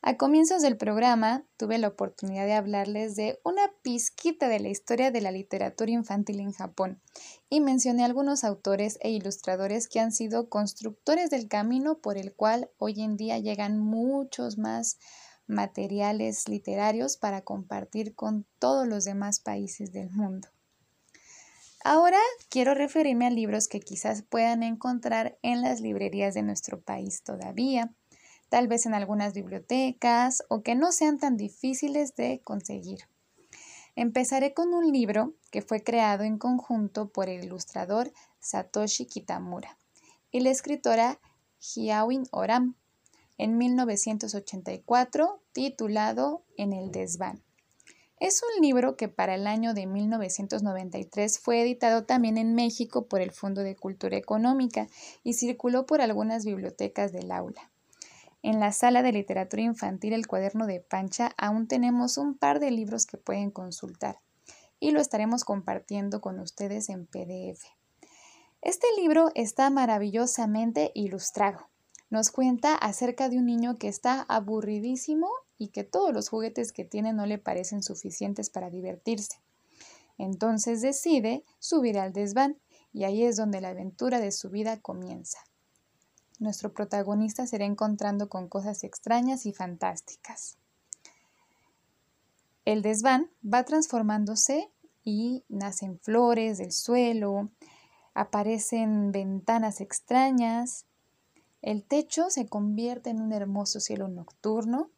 A 0.00 0.16
comienzos 0.16 0.62
del 0.62 0.76
programa 0.76 1.44
tuve 1.56 1.76
la 1.76 1.88
oportunidad 1.88 2.46
de 2.46 2.54
hablarles 2.54 3.16
de 3.16 3.40
una 3.44 3.72
pizquita 3.82 4.48
de 4.48 4.60
la 4.60 4.68
historia 4.68 5.10
de 5.10 5.20
la 5.20 5.32
literatura 5.32 5.90
infantil 5.90 6.38
en 6.38 6.52
Japón 6.52 7.02
y 7.50 7.60
mencioné 7.60 8.04
algunos 8.04 8.44
autores 8.44 8.98
e 9.00 9.10
ilustradores 9.10 9.88
que 9.88 9.98
han 9.98 10.12
sido 10.12 10.48
constructores 10.48 11.30
del 11.30 11.48
camino 11.48 11.98
por 11.98 12.16
el 12.16 12.32
cual 12.32 12.70
hoy 12.78 13.02
en 13.02 13.16
día 13.16 13.38
llegan 13.38 13.80
muchos 13.80 14.56
más 14.56 14.98
materiales 15.48 16.48
literarios 16.48 17.16
para 17.16 17.42
compartir 17.42 18.14
con 18.14 18.46
todos 18.60 18.86
los 18.86 19.04
demás 19.04 19.40
países 19.40 19.92
del 19.92 20.10
mundo. 20.10 20.48
Ahora 21.82 22.18
quiero 22.50 22.74
referirme 22.74 23.26
a 23.26 23.30
libros 23.30 23.66
que 23.66 23.80
quizás 23.80 24.22
puedan 24.22 24.62
encontrar 24.62 25.38
en 25.42 25.62
las 25.62 25.80
librerías 25.80 26.34
de 26.34 26.42
nuestro 26.42 26.80
país 26.80 27.22
todavía, 27.22 27.94
tal 28.48 28.68
vez 28.68 28.86
en 28.86 28.94
algunas 28.94 29.34
bibliotecas 29.34 30.42
o 30.48 30.62
que 30.62 30.74
no 30.74 30.92
sean 30.92 31.18
tan 31.18 31.36
difíciles 31.36 32.14
de 32.16 32.40
conseguir. 32.42 33.00
Empezaré 33.96 34.54
con 34.54 34.74
un 34.74 34.92
libro 34.92 35.34
que 35.50 35.62
fue 35.62 35.82
creado 35.82 36.24
en 36.24 36.38
conjunto 36.38 37.08
por 37.08 37.28
el 37.28 37.44
ilustrador 37.44 38.12
Satoshi 38.38 39.06
Kitamura 39.06 39.76
y 40.30 40.40
la 40.40 40.50
escritora 40.50 41.20
Hiawin 41.58 42.24
Oram 42.30 42.76
en 43.38 43.56
1984 43.56 45.42
titulado 45.52 46.44
En 46.56 46.72
el 46.72 46.90
desván. 46.90 47.42
Es 48.20 48.42
un 48.42 48.62
libro 48.62 48.96
que 48.96 49.08
para 49.08 49.36
el 49.36 49.46
año 49.46 49.74
de 49.74 49.86
1993 49.86 51.38
fue 51.38 51.62
editado 51.62 52.04
también 52.04 52.36
en 52.36 52.54
México 52.54 53.06
por 53.06 53.20
el 53.20 53.30
Fondo 53.30 53.62
de 53.62 53.76
Cultura 53.76 54.16
Económica 54.16 54.88
y 55.22 55.34
circuló 55.34 55.86
por 55.86 56.00
algunas 56.00 56.44
bibliotecas 56.44 57.12
del 57.12 57.30
aula. 57.30 57.70
En 58.42 58.60
la 58.60 58.70
sala 58.72 59.02
de 59.02 59.12
literatura 59.12 59.62
infantil 59.62 60.12
El 60.12 60.28
cuaderno 60.28 60.66
de 60.66 60.80
Pancha 60.80 61.32
aún 61.36 61.66
tenemos 61.66 62.18
un 62.18 62.38
par 62.38 62.60
de 62.60 62.70
libros 62.70 63.04
que 63.04 63.18
pueden 63.18 63.50
consultar 63.50 64.20
y 64.80 64.92
lo 64.92 65.00
estaremos 65.00 65.44
compartiendo 65.44 66.20
con 66.20 66.38
ustedes 66.38 66.88
en 66.88 67.06
PDF. 67.06 67.64
Este 68.62 68.86
libro 68.96 69.30
está 69.34 69.70
maravillosamente 69.70 70.92
ilustrado. 70.94 71.68
Nos 72.10 72.30
cuenta 72.30 72.74
acerca 72.74 73.28
de 73.28 73.38
un 73.38 73.46
niño 73.46 73.76
que 73.76 73.88
está 73.88 74.22
aburridísimo 74.22 75.28
y 75.58 75.68
que 75.68 75.84
todos 75.84 76.12
los 76.14 76.28
juguetes 76.28 76.72
que 76.72 76.84
tiene 76.84 77.12
no 77.12 77.26
le 77.26 77.38
parecen 77.38 77.82
suficientes 77.82 78.50
para 78.50 78.70
divertirse. 78.70 79.40
Entonces 80.16 80.80
decide 80.80 81.44
subir 81.58 81.98
al 81.98 82.12
desván 82.12 82.58
y 82.92 83.04
ahí 83.04 83.24
es 83.24 83.36
donde 83.36 83.60
la 83.60 83.70
aventura 83.70 84.20
de 84.20 84.32
su 84.32 84.48
vida 84.48 84.80
comienza. 84.80 85.38
Nuestro 86.38 86.72
protagonista 86.72 87.46
se 87.46 87.56
irá 87.56 87.64
encontrando 87.64 88.28
con 88.28 88.48
cosas 88.48 88.84
extrañas 88.84 89.46
y 89.46 89.52
fantásticas. 89.52 90.56
El 92.64 92.82
desván 92.82 93.30
va 93.42 93.64
transformándose 93.64 94.70
y 95.02 95.44
nacen 95.48 95.98
flores 95.98 96.58
del 96.58 96.72
suelo, 96.72 97.50
aparecen 98.14 99.10
ventanas 99.10 99.80
extrañas, 99.80 100.84
el 101.62 101.82
techo 101.82 102.30
se 102.30 102.46
convierte 102.46 103.10
en 103.10 103.20
un 103.20 103.32
hermoso 103.32 103.80
cielo 103.80 104.08
nocturno 104.08 104.90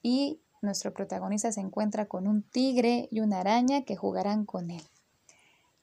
y 0.00 0.40
nuestro 0.62 0.94
protagonista 0.94 1.52
se 1.52 1.60
encuentra 1.60 2.06
con 2.06 2.26
un 2.26 2.42
tigre 2.42 3.08
y 3.10 3.20
una 3.20 3.40
araña 3.40 3.82
que 3.82 3.96
jugarán 3.96 4.46
con 4.46 4.70
él. 4.70 4.82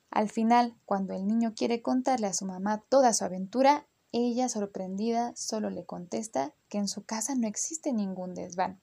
Al 0.09 0.29
final, 0.29 0.73
cuando 0.85 1.13
el 1.13 1.27
niño 1.27 1.53
quiere 1.55 1.81
contarle 1.81 2.27
a 2.27 2.33
su 2.33 2.45
mamá 2.45 2.81
toda 2.89 3.13
su 3.13 3.23
aventura, 3.23 3.85
ella, 4.11 4.49
sorprendida, 4.49 5.33
solo 5.35 5.69
le 5.69 5.85
contesta 5.85 6.53
que 6.69 6.77
en 6.77 6.87
su 6.87 7.03
casa 7.03 7.35
no 7.35 7.47
existe 7.47 7.93
ningún 7.93 8.33
desván. 8.33 8.81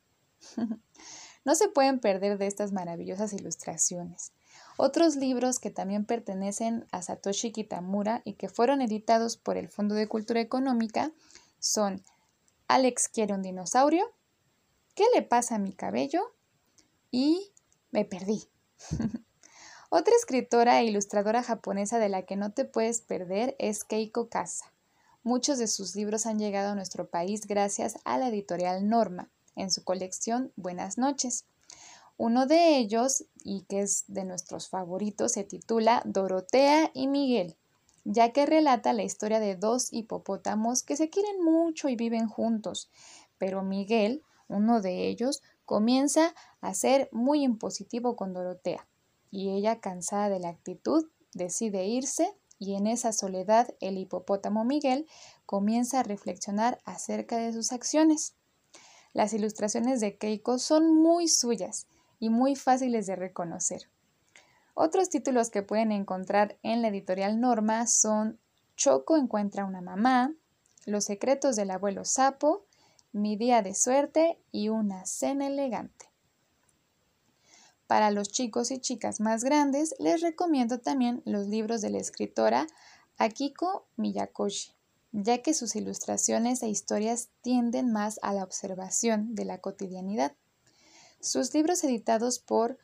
no 1.44 1.54
se 1.54 1.68
pueden 1.68 2.00
perder 2.00 2.38
de 2.38 2.46
estas 2.46 2.72
maravillosas 2.72 3.32
ilustraciones. 3.32 4.32
Otros 4.76 5.16
libros 5.16 5.58
que 5.58 5.70
también 5.70 6.04
pertenecen 6.04 6.86
a 6.92 7.02
Satoshi 7.02 7.52
Kitamura 7.52 8.22
y 8.24 8.34
que 8.34 8.48
fueron 8.48 8.82
editados 8.82 9.36
por 9.36 9.56
el 9.56 9.68
Fondo 9.68 9.94
de 9.94 10.08
Cultura 10.08 10.40
Económica 10.40 11.12
son 11.58 12.04
Alex 12.68 13.08
quiere 13.08 13.34
un 13.34 13.42
dinosaurio, 13.42 14.12
¿Qué 14.96 15.04
le 15.14 15.20
pasa 15.20 15.56
a 15.56 15.58
mi 15.58 15.74
cabello? 15.74 16.34
Y 17.10 17.52
me 17.90 18.06
perdí. 18.06 18.48
Otra 19.90 20.14
escritora 20.16 20.80
e 20.80 20.86
ilustradora 20.86 21.42
japonesa 21.42 21.98
de 21.98 22.08
la 22.08 22.22
que 22.22 22.36
no 22.36 22.52
te 22.52 22.64
puedes 22.64 23.02
perder 23.02 23.54
es 23.58 23.84
Keiko 23.84 24.30
Kasa. 24.30 24.72
Muchos 25.26 25.58
de 25.58 25.66
sus 25.66 25.96
libros 25.96 26.24
han 26.24 26.38
llegado 26.38 26.70
a 26.70 26.74
nuestro 26.76 27.10
país 27.10 27.48
gracias 27.48 27.98
a 28.04 28.16
la 28.16 28.28
editorial 28.28 28.88
Norma, 28.88 29.28
en 29.56 29.72
su 29.72 29.82
colección 29.82 30.52
Buenas 30.54 30.98
noches. 30.98 31.46
Uno 32.16 32.46
de 32.46 32.76
ellos, 32.76 33.24
y 33.42 33.62
que 33.62 33.80
es 33.80 34.04
de 34.06 34.24
nuestros 34.24 34.68
favoritos, 34.68 35.32
se 35.32 35.42
titula 35.42 36.00
Dorotea 36.04 36.92
y 36.94 37.08
Miguel, 37.08 37.56
ya 38.04 38.32
que 38.32 38.46
relata 38.46 38.92
la 38.92 39.02
historia 39.02 39.40
de 39.40 39.56
dos 39.56 39.92
hipopótamos 39.92 40.84
que 40.84 40.96
se 40.96 41.10
quieren 41.10 41.42
mucho 41.42 41.88
y 41.88 41.96
viven 41.96 42.28
juntos, 42.28 42.88
pero 43.36 43.64
Miguel 43.64 44.22
uno 44.46 44.80
de 44.80 45.08
ellos 45.08 45.42
comienza 45.64 46.36
a 46.60 46.72
ser 46.72 47.08
muy 47.10 47.42
impositivo 47.42 48.14
con 48.14 48.32
Dorotea, 48.32 48.86
y 49.32 49.50
ella, 49.56 49.80
cansada 49.80 50.28
de 50.28 50.38
la 50.38 50.50
actitud, 50.50 51.08
decide 51.34 51.84
irse 51.84 52.32
y 52.58 52.74
en 52.74 52.86
esa 52.86 53.12
soledad 53.12 53.68
el 53.80 53.98
hipopótamo 53.98 54.64
Miguel 54.64 55.06
comienza 55.44 56.00
a 56.00 56.02
reflexionar 56.02 56.78
acerca 56.84 57.36
de 57.36 57.52
sus 57.52 57.72
acciones. 57.72 58.34
Las 59.12 59.32
ilustraciones 59.32 60.00
de 60.00 60.16
Keiko 60.16 60.58
son 60.58 60.94
muy 60.94 61.28
suyas 61.28 61.86
y 62.18 62.30
muy 62.30 62.56
fáciles 62.56 63.06
de 63.06 63.16
reconocer. 63.16 63.88
Otros 64.74 65.08
títulos 65.08 65.50
que 65.50 65.62
pueden 65.62 65.90
encontrar 65.90 66.58
en 66.62 66.82
la 66.82 66.88
editorial 66.88 67.40
Norma 67.40 67.86
son 67.86 68.38
Choco 68.76 69.16
encuentra 69.16 69.64
una 69.64 69.80
mamá, 69.80 70.34
Los 70.84 71.06
secretos 71.06 71.56
del 71.56 71.70
abuelo 71.70 72.04
sapo 72.04 72.66
mi 73.12 73.36
día 73.36 73.62
de 73.62 73.74
suerte 73.74 74.38
y 74.52 74.68
una 74.68 75.06
cena 75.06 75.46
elegante. 75.46 76.10
Para 77.86 78.10
los 78.10 78.28
chicos 78.28 78.70
y 78.70 78.78
chicas 78.80 79.20
más 79.20 79.44
grandes, 79.44 79.94
les 79.98 80.20
recomiendo 80.20 80.80
también 80.80 81.22
los 81.24 81.46
libros 81.46 81.80
de 81.80 81.90
la 81.90 81.98
escritora 81.98 82.66
Akiko 83.16 83.86
Miyakoshi, 83.96 84.72
ya 85.12 85.42
que 85.42 85.54
sus 85.54 85.76
ilustraciones 85.76 86.62
e 86.62 86.68
historias 86.68 87.28
tienden 87.42 87.92
más 87.92 88.18
a 88.22 88.32
la 88.32 88.42
observación 88.42 89.34
de 89.34 89.44
la 89.44 89.58
cotidianidad. 89.58 90.32
Sus 91.20 91.54
libros 91.54 91.84
editados 91.84 92.40
por 92.40 92.76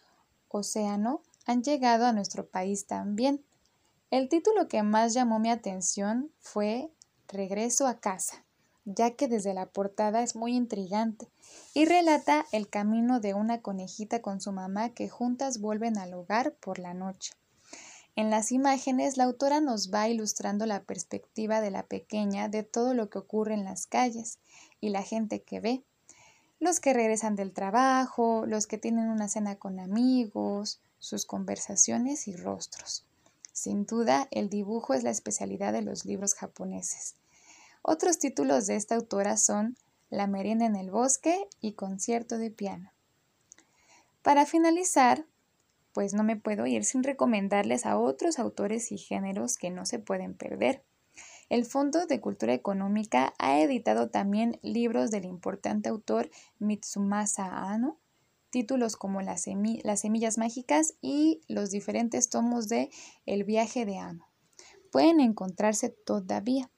Océano 0.49 1.23
han 1.47 1.62
llegado 1.62 2.07
a 2.07 2.12
nuestro 2.12 2.47
país 2.47 2.87
también. 2.87 3.45
El 4.11 4.29
título 4.29 4.69
que 4.69 4.83
más 4.83 5.15
llamó 5.15 5.38
mi 5.41 5.51
atención 5.51 6.31
fue 6.38 6.93
Regreso 7.29 7.87
a 7.87 7.99
casa 7.99 8.45
ya 8.85 9.12
que 9.12 9.29
desde 9.29 9.55
la 9.55 9.66
portada 9.66 10.23
es 10.23 10.35
muy 10.35 10.55
intrigante 10.55 11.29
y 11.75 11.85
relata 11.85 12.47
el 12.53 12.68
camino 12.68 13.21
de 13.21 13.35
una 13.35 13.61
conejita 13.61 14.23
con 14.23 14.40
su 14.40 14.53
mamá 14.53 14.90
que 14.90 15.09
juntas 15.09 15.61
vuelven 15.61 15.99
al 15.99 16.14
hogar 16.14 16.55
por 16.55 16.79
la 16.79 16.95
noche. 16.95 17.33
En 18.14 18.29
las 18.29 18.53
imágenes, 18.53 19.16
la 19.16 19.25
autora 19.25 19.61
nos 19.61 19.92
va 19.92 20.09
ilustrando 20.09 20.66
la 20.66 20.83
perspectiva 20.83 21.62
de 21.62 21.71
la 21.71 21.85
pequeña 21.85 22.49
de 22.49 22.62
todo 22.62 22.92
lo 22.92 23.09
que 23.09 23.18
ocurre 23.18 23.55
en 23.55 23.64
las 23.64 23.87
calles 23.87 24.38
y 24.81 24.90
la 24.90 25.03
gente 25.03 25.42
que 25.42 25.61
ve. 25.61 25.83
Los 26.61 26.79
que 26.79 26.92
regresan 26.92 27.37
del 27.37 27.53
trabajo, 27.53 28.45
los 28.47 28.66
que 28.66 28.77
tienen 28.77 29.09
una 29.09 29.29
cena 29.29 29.57
con 29.57 29.81
amigos, 29.81 30.81
sus 30.99 31.25
conversaciones 31.25 32.29
y 32.29 32.37
rostros. 32.37 33.05
Sin 33.53 33.87
duda, 33.87 34.29
el 34.31 34.51
dibujo 34.51 34.92
es 34.92 35.03
la 35.03 35.11
especialidad 35.11 35.73
de 35.73 35.83
los 35.83 36.05
libros 36.05 36.35
japoneses. 36.35 37.16
Otros 37.83 38.18
títulos 38.18 38.66
de 38.66 38.77
esta 38.77 38.95
autora 38.95 39.37
son 39.37 39.77
La 40.09 40.29
merienda 40.29 40.66
en 40.66 40.77
el 40.77 40.90
bosque 40.90 41.49
y 41.61 41.73
Concierto 41.73 42.38
de 42.38 42.51
piano. 42.51 42.92
Para 44.23 44.47
finalizar, 44.47 45.27
pues 45.92 46.14
no 46.14 46.23
me 46.23 46.37
puedo 46.37 46.66
ir 46.66 46.85
sin 46.85 47.03
recomendarles 47.03 47.85
a 47.85 47.99
otros 47.99 48.38
autores 48.38 48.92
y 48.92 48.99
géneros 48.99 49.57
que 49.57 49.71
no 49.71 49.85
se 49.85 49.99
pueden 49.99 50.35
perder. 50.35 50.85
El 51.49 51.66
Fondo 51.66 52.07
de 52.07 52.21
Cultura 52.21 52.55
Económica 52.55 53.35
ha 53.38 53.61
editado 53.61 54.09
también 54.09 54.59
libros 54.62 55.11
del 55.11 55.25
importante 55.25 55.88
autor 55.88 56.31
Mitsumasa 56.59 57.71
Ano, 57.71 57.99
títulos 58.51 58.97
como 58.97 59.21
Las, 59.23 59.42
semillas 59.42 60.38
mágicas 60.38 60.95
y 61.01 61.42
los 61.49 61.71
diferentes 61.71 62.31
tomos 62.31 62.68
de 62.68 62.90
El 63.27 63.45
viaje 63.45 63.85
de 63.85 63.99
Ano. 63.99 64.29
Pueden 64.92 65.21
encontrarse 65.21 65.90
todavía. 65.90 66.71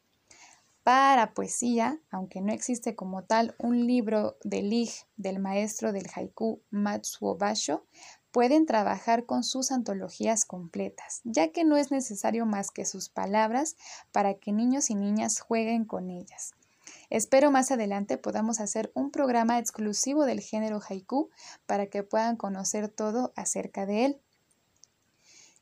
Para 0.85 1.33
poesía, 1.33 1.99
aunque 2.11 2.43
no 2.43 2.53
existe 2.53 2.95
como 2.95 3.25
tal 3.25 3.55
un 3.59 3.87
libro 3.87 4.37
de 4.45 4.61
Lig 4.61 4.91
del 5.17 5.39
maestro 5.39 5.95
del 5.95 6.11
haiku 6.15 6.61
Matsuo 6.71 7.39
Basho, 7.39 7.87
pueden 8.31 8.67
trabajar 8.67 9.25
con 9.25 9.45
sus 9.45 9.73
antologías 9.73 10.45
completas, 10.45 11.23
ya 11.25 11.53
que 11.53 11.65
no 11.65 11.79
es 11.79 11.91
necesario 11.91 12.45
más 12.45 12.71
que 12.71 12.85
sus 12.85 13.09
palabras 13.09 13.77
para 14.13 14.35
que 14.35 14.53
niños 14.53 14.91
y 14.91 14.95
niñas 14.95 15.41
jueguen 15.41 15.87
con 15.87 16.11
ellas. 16.11 16.53
Espero 17.09 17.51
más 17.51 17.71
adelante 17.71 18.19
podamos 18.19 18.61
hacer 18.61 18.93
un 18.95 19.11
programa 19.11 19.59
exclusivo 19.59 20.27
del 20.27 20.41
género 20.41 20.81
haiku 20.87 21.31
para 21.65 21.87
que 21.87 22.03
puedan 22.03 22.37
conocer 22.37 22.91
todo 22.91 23.33
acerca 23.37 23.87
de 23.87 24.05
él. 24.05 24.21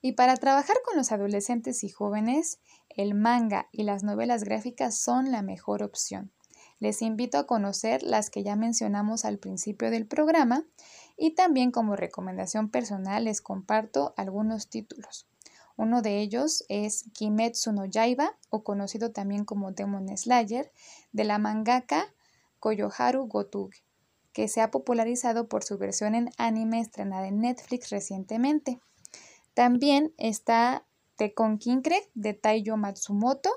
Y 0.02 0.12
para 0.12 0.36
trabajar 0.36 0.76
con 0.84 0.96
los 0.96 1.12
adolescentes 1.12 1.84
y 1.84 1.88
jóvenes, 1.88 2.58
el 2.88 3.14
manga 3.14 3.68
y 3.70 3.84
las 3.84 4.02
novelas 4.02 4.42
gráficas 4.42 4.98
son 4.98 5.30
la 5.30 5.42
mejor 5.42 5.82
opción. 5.84 6.32
Les 6.80 7.00
invito 7.00 7.38
a 7.38 7.46
conocer 7.46 8.02
las 8.02 8.28
que 8.28 8.42
ya 8.42 8.56
mencionamos 8.56 9.24
al 9.24 9.38
principio 9.38 9.92
del 9.92 10.08
programa 10.08 10.66
y 11.16 11.36
también 11.36 11.70
como 11.70 11.94
recomendación 11.94 12.68
personal 12.68 13.24
les 13.24 13.40
comparto 13.40 14.12
algunos 14.16 14.68
títulos. 14.68 15.28
Uno 15.76 16.02
de 16.02 16.18
ellos 16.18 16.64
es 16.68 17.04
Kimetsu 17.14 17.72
no 17.72 17.86
Yaiba, 17.86 18.36
o 18.50 18.64
conocido 18.64 19.12
también 19.12 19.44
como 19.44 19.70
Demon 19.70 20.08
Slayer, 20.16 20.72
de 21.12 21.24
la 21.24 21.38
mangaka 21.38 22.12
Koyoharu 22.58 23.28
Gotuge, 23.28 23.84
que 24.32 24.48
se 24.48 24.60
ha 24.60 24.72
popularizado 24.72 25.48
por 25.48 25.62
su 25.62 25.78
versión 25.78 26.16
en 26.16 26.30
anime 26.36 26.80
estrenada 26.80 27.28
en 27.28 27.40
Netflix 27.40 27.90
recientemente. 27.90 28.80
También 29.54 30.14
está 30.18 30.86
The 31.16 31.34
Kinkre 31.34 32.10
de 32.14 32.34
Taiyo 32.34 32.76
Matsumoto 32.76 33.50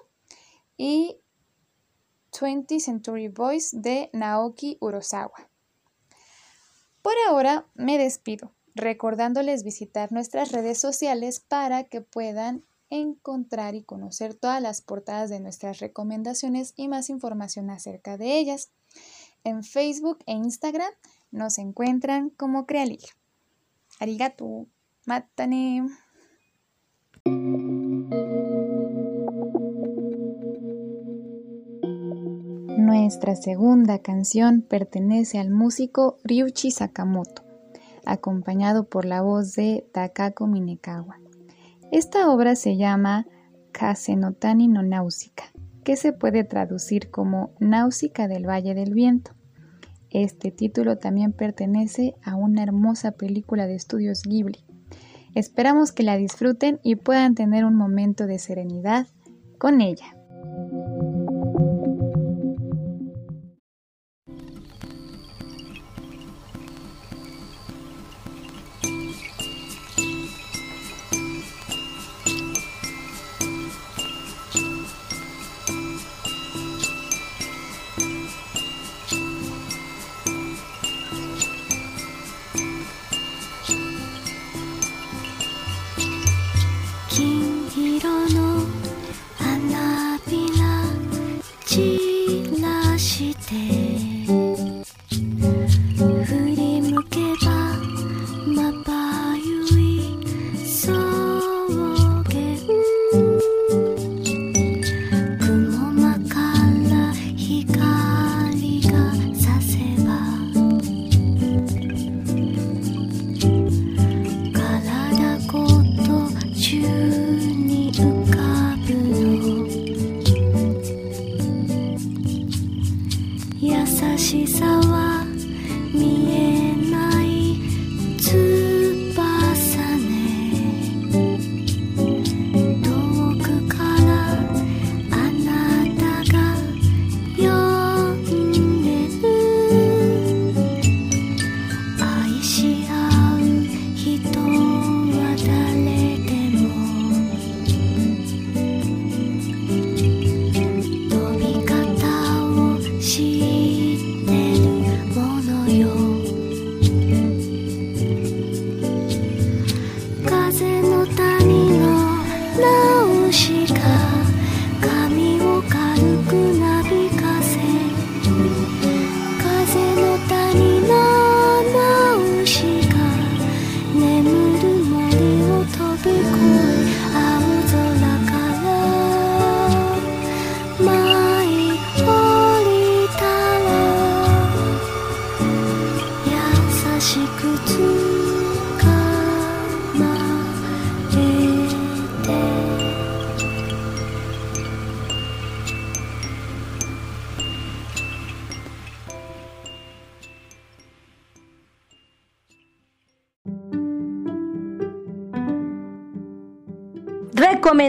y 0.77 1.17
20th 2.31 2.79
Century 2.79 3.29
Boys 3.29 3.69
de 3.71 4.10
Naoki 4.13 4.77
Urosawa. 4.81 5.49
Por 7.01 7.13
ahora 7.27 7.67
me 7.75 7.97
despido, 7.97 8.53
recordándoles 8.73 9.63
visitar 9.63 10.12
nuestras 10.12 10.51
redes 10.51 10.79
sociales 10.79 11.39
para 11.39 11.86
que 11.86 12.01
puedan 12.01 12.65
encontrar 12.89 13.75
y 13.75 13.84
conocer 13.84 14.36
todas 14.36 14.62
las 14.62 14.81
portadas 14.81 15.29
de 15.29 15.39
nuestras 15.39 15.79
recomendaciones 15.79 16.73
y 16.75 16.88
más 16.88 17.10
información 17.10 17.69
acerca 17.69 18.17
de 18.17 18.38
ellas. 18.38 18.71
En 19.43 19.63
Facebook 19.63 20.19
e 20.25 20.34
Instagram 20.34 20.91
nos 21.31 21.58
encuentran 21.58 22.31
como 22.31 22.65
Crealig. 22.65 23.05
Arigato. 23.99 24.67
Matane. 25.08 25.88
Nuestra 32.80 33.36
segunda 33.36 34.00
canción 34.00 34.62
pertenece 34.62 35.38
al 35.38 35.52
músico 35.52 36.18
Ryuichi 36.24 36.72
Sakamoto, 36.72 37.44
acompañado 38.04 38.89
por 38.89 39.06
la 39.06 39.22
voz 39.22 39.54
de 39.54 39.88
Takako 39.94 40.48
Minekawa. 40.48 41.20
Esta 41.91 42.32
obra 42.32 42.56
se 42.56 42.76
llama 42.76 43.28
Kasenotani 43.74 44.68
no 44.68 44.82
Náusica, 44.82 45.44
que 45.84 45.98
se 45.98 46.13
puede 46.13 46.44
traducir 46.44 47.12
como 47.12 47.54
Náusica 47.60 48.28
del 48.28 48.50
Valle 48.50 48.74
del 48.74 48.96
Viento. 48.96 49.34
Este 50.10 50.50
título 50.50 50.98
también 50.98 51.32
pertenece 51.32 52.15
a 52.24 52.36
una 52.36 52.63
hermosa 52.63 53.12
película 53.12 53.68
de 53.68 53.76
estudios 53.76 54.24
Ghibli. 54.24 54.64
Esperamos 55.36 55.91
que 55.91 56.04
la 56.04 56.17
disfruten 56.17 56.80
y 56.82 56.95
puedan 56.95 57.36
tener 57.36 57.65
un 57.65 57.76
momento 57.76 58.26
de 58.26 58.39
serenidad 58.39 59.08
con 59.60 59.82
ella. 59.82 60.15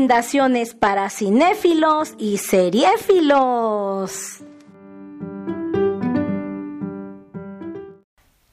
Recomendaciones 0.06 0.72
para 0.72 1.10
cinéfilos 1.10 2.14
y 2.16 2.38
seriéfilos. 2.38 4.38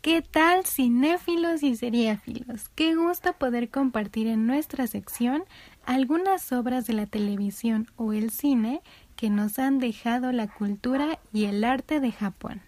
¿Qué 0.01 0.23
tal 0.23 0.65
cinéfilos 0.65 1.61
y 1.61 1.75
seriéfilos? 1.75 2.69
Qué 2.69 2.95
gusto 2.95 3.33
poder 3.33 3.69
compartir 3.69 4.25
en 4.25 4.47
nuestra 4.47 4.87
sección 4.87 5.43
algunas 5.85 6.51
obras 6.51 6.87
de 6.87 6.93
la 6.93 7.05
televisión 7.05 7.85
o 7.97 8.13
el 8.13 8.31
cine 8.31 8.81
que 9.15 9.29
nos 9.29 9.59
han 9.59 9.77
dejado 9.77 10.31
la 10.31 10.47
cultura 10.47 11.19
y 11.31 11.45
el 11.45 11.63
arte 11.63 11.99
de 11.99 12.11
Japón. 12.11 12.63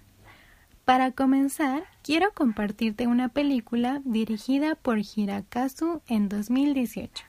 Para 0.83 1.09
comenzar, 1.09 1.85
quiero 2.03 2.33
compartirte 2.35 3.07
una 3.07 3.29
película 3.29 4.03
dirigida 4.05 4.75
por 4.75 4.99
Hirakazu 4.99 6.03
en 6.05 6.29
2018 6.29 7.25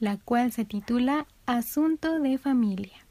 la 0.00 0.16
cual 0.16 0.52
se 0.52 0.64
titula 0.64 1.26
Asunto 1.46 2.20
de 2.20 2.38
familia 2.38 3.08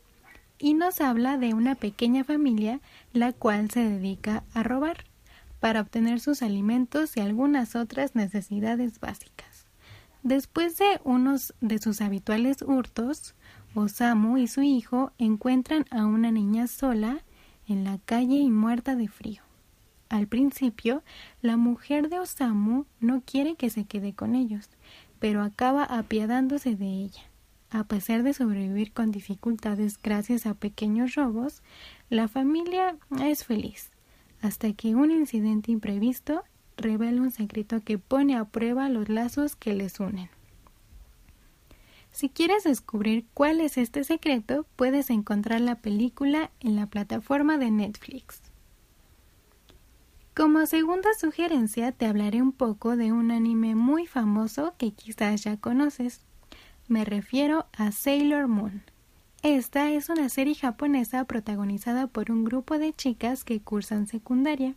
y 0.59 0.73
nos 0.73 1.01
habla 1.01 1.37
de 1.37 1.53
una 1.53 1.75
pequeña 1.75 2.23
familia 2.23 2.79
la 3.13 3.33
cual 3.33 3.69
se 3.69 3.81
dedica 3.81 4.43
a 4.53 4.63
robar 4.63 5.05
para 5.59 5.81
obtener 5.81 6.19
sus 6.19 6.41
alimentos 6.41 7.17
y 7.17 7.21
algunas 7.21 7.75
otras 7.75 8.15
necesidades 8.15 8.99
básicas. 8.99 9.65
Después 10.23 10.77
de 10.77 10.99
unos 11.03 11.53
de 11.61 11.79
sus 11.79 12.01
habituales 12.01 12.61
hurtos, 12.61 13.33
Osamu 13.75 14.37
y 14.37 14.47
su 14.47 14.61
hijo 14.63 15.11
encuentran 15.17 15.85
a 15.91 16.05
una 16.05 16.31
niña 16.31 16.67
sola 16.67 17.23
en 17.67 17.83
la 17.83 17.99
calle 17.99 18.37
y 18.37 18.49
muerta 18.49 18.95
de 18.95 19.07
frío. 19.07 19.41
Al 20.09 20.27
principio, 20.27 21.03
la 21.41 21.57
mujer 21.57 22.09
de 22.09 22.19
Osamu 22.19 22.85
no 22.99 23.21
quiere 23.21 23.55
que 23.55 23.69
se 23.69 23.85
quede 23.85 24.13
con 24.13 24.35
ellos, 24.35 24.69
pero 25.19 25.41
acaba 25.41 25.83
apiadándose 25.83 26.75
de 26.75 26.87
ella. 26.87 27.23
A 27.69 27.83
pesar 27.83 28.23
de 28.23 28.33
sobrevivir 28.33 28.93
con 28.93 29.11
dificultades 29.11 30.01
gracias 30.01 30.45
a 30.45 30.53
pequeños 30.53 31.15
robos, 31.15 31.61
la 32.09 32.27
familia 32.27 32.95
es 33.21 33.43
feliz, 33.43 33.91
hasta 34.41 34.71
que 34.73 34.95
un 34.95 35.11
incidente 35.11 35.71
imprevisto 35.71 36.43
revela 36.77 37.21
un 37.21 37.31
secreto 37.31 37.81
que 37.81 37.97
pone 37.97 38.37
a 38.37 38.45
prueba 38.45 38.87
los 38.87 39.09
lazos 39.09 39.55
que 39.55 39.73
les 39.73 39.99
unen. 39.99 40.29
Si 42.11 42.29
quieres 42.29 42.63
descubrir 42.63 43.25
cuál 43.33 43.61
es 43.61 43.77
este 43.77 44.03
secreto, 44.03 44.65
puedes 44.75 45.09
encontrar 45.09 45.61
la 45.61 45.75
película 45.75 46.51
en 46.59 46.75
la 46.75 46.87
plataforma 46.87 47.57
de 47.57 47.69
Netflix. 47.69 48.41
Como 50.37 50.67
segunda 50.67 51.09
sugerencia 51.19 51.91
te 51.91 52.05
hablaré 52.05 52.43
un 52.43 52.51
poco 52.51 52.95
de 52.95 53.11
un 53.11 53.31
anime 53.31 53.73
muy 53.73 54.05
famoso 54.05 54.75
que 54.77 54.91
quizás 54.91 55.43
ya 55.43 55.57
conoces. 55.57 56.21
Me 56.87 57.05
refiero 57.05 57.65
a 57.75 57.91
Sailor 57.91 58.47
Moon. 58.47 58.83
Esta 59.41 59.89
es 59.89 60.09
una 60.09 60.29
serie 60.29 60.53
japonesa 60.53 61.25
protagonizada 61.25 62.05
por 62.05 62.29
un 62.29 62.43
grupo 62.43 62.77
de 62.77 62.93
chicas 62.93 63.43
que 63.43 63.61
cursan 63.61 64.05
secundaria. 64.05 64.75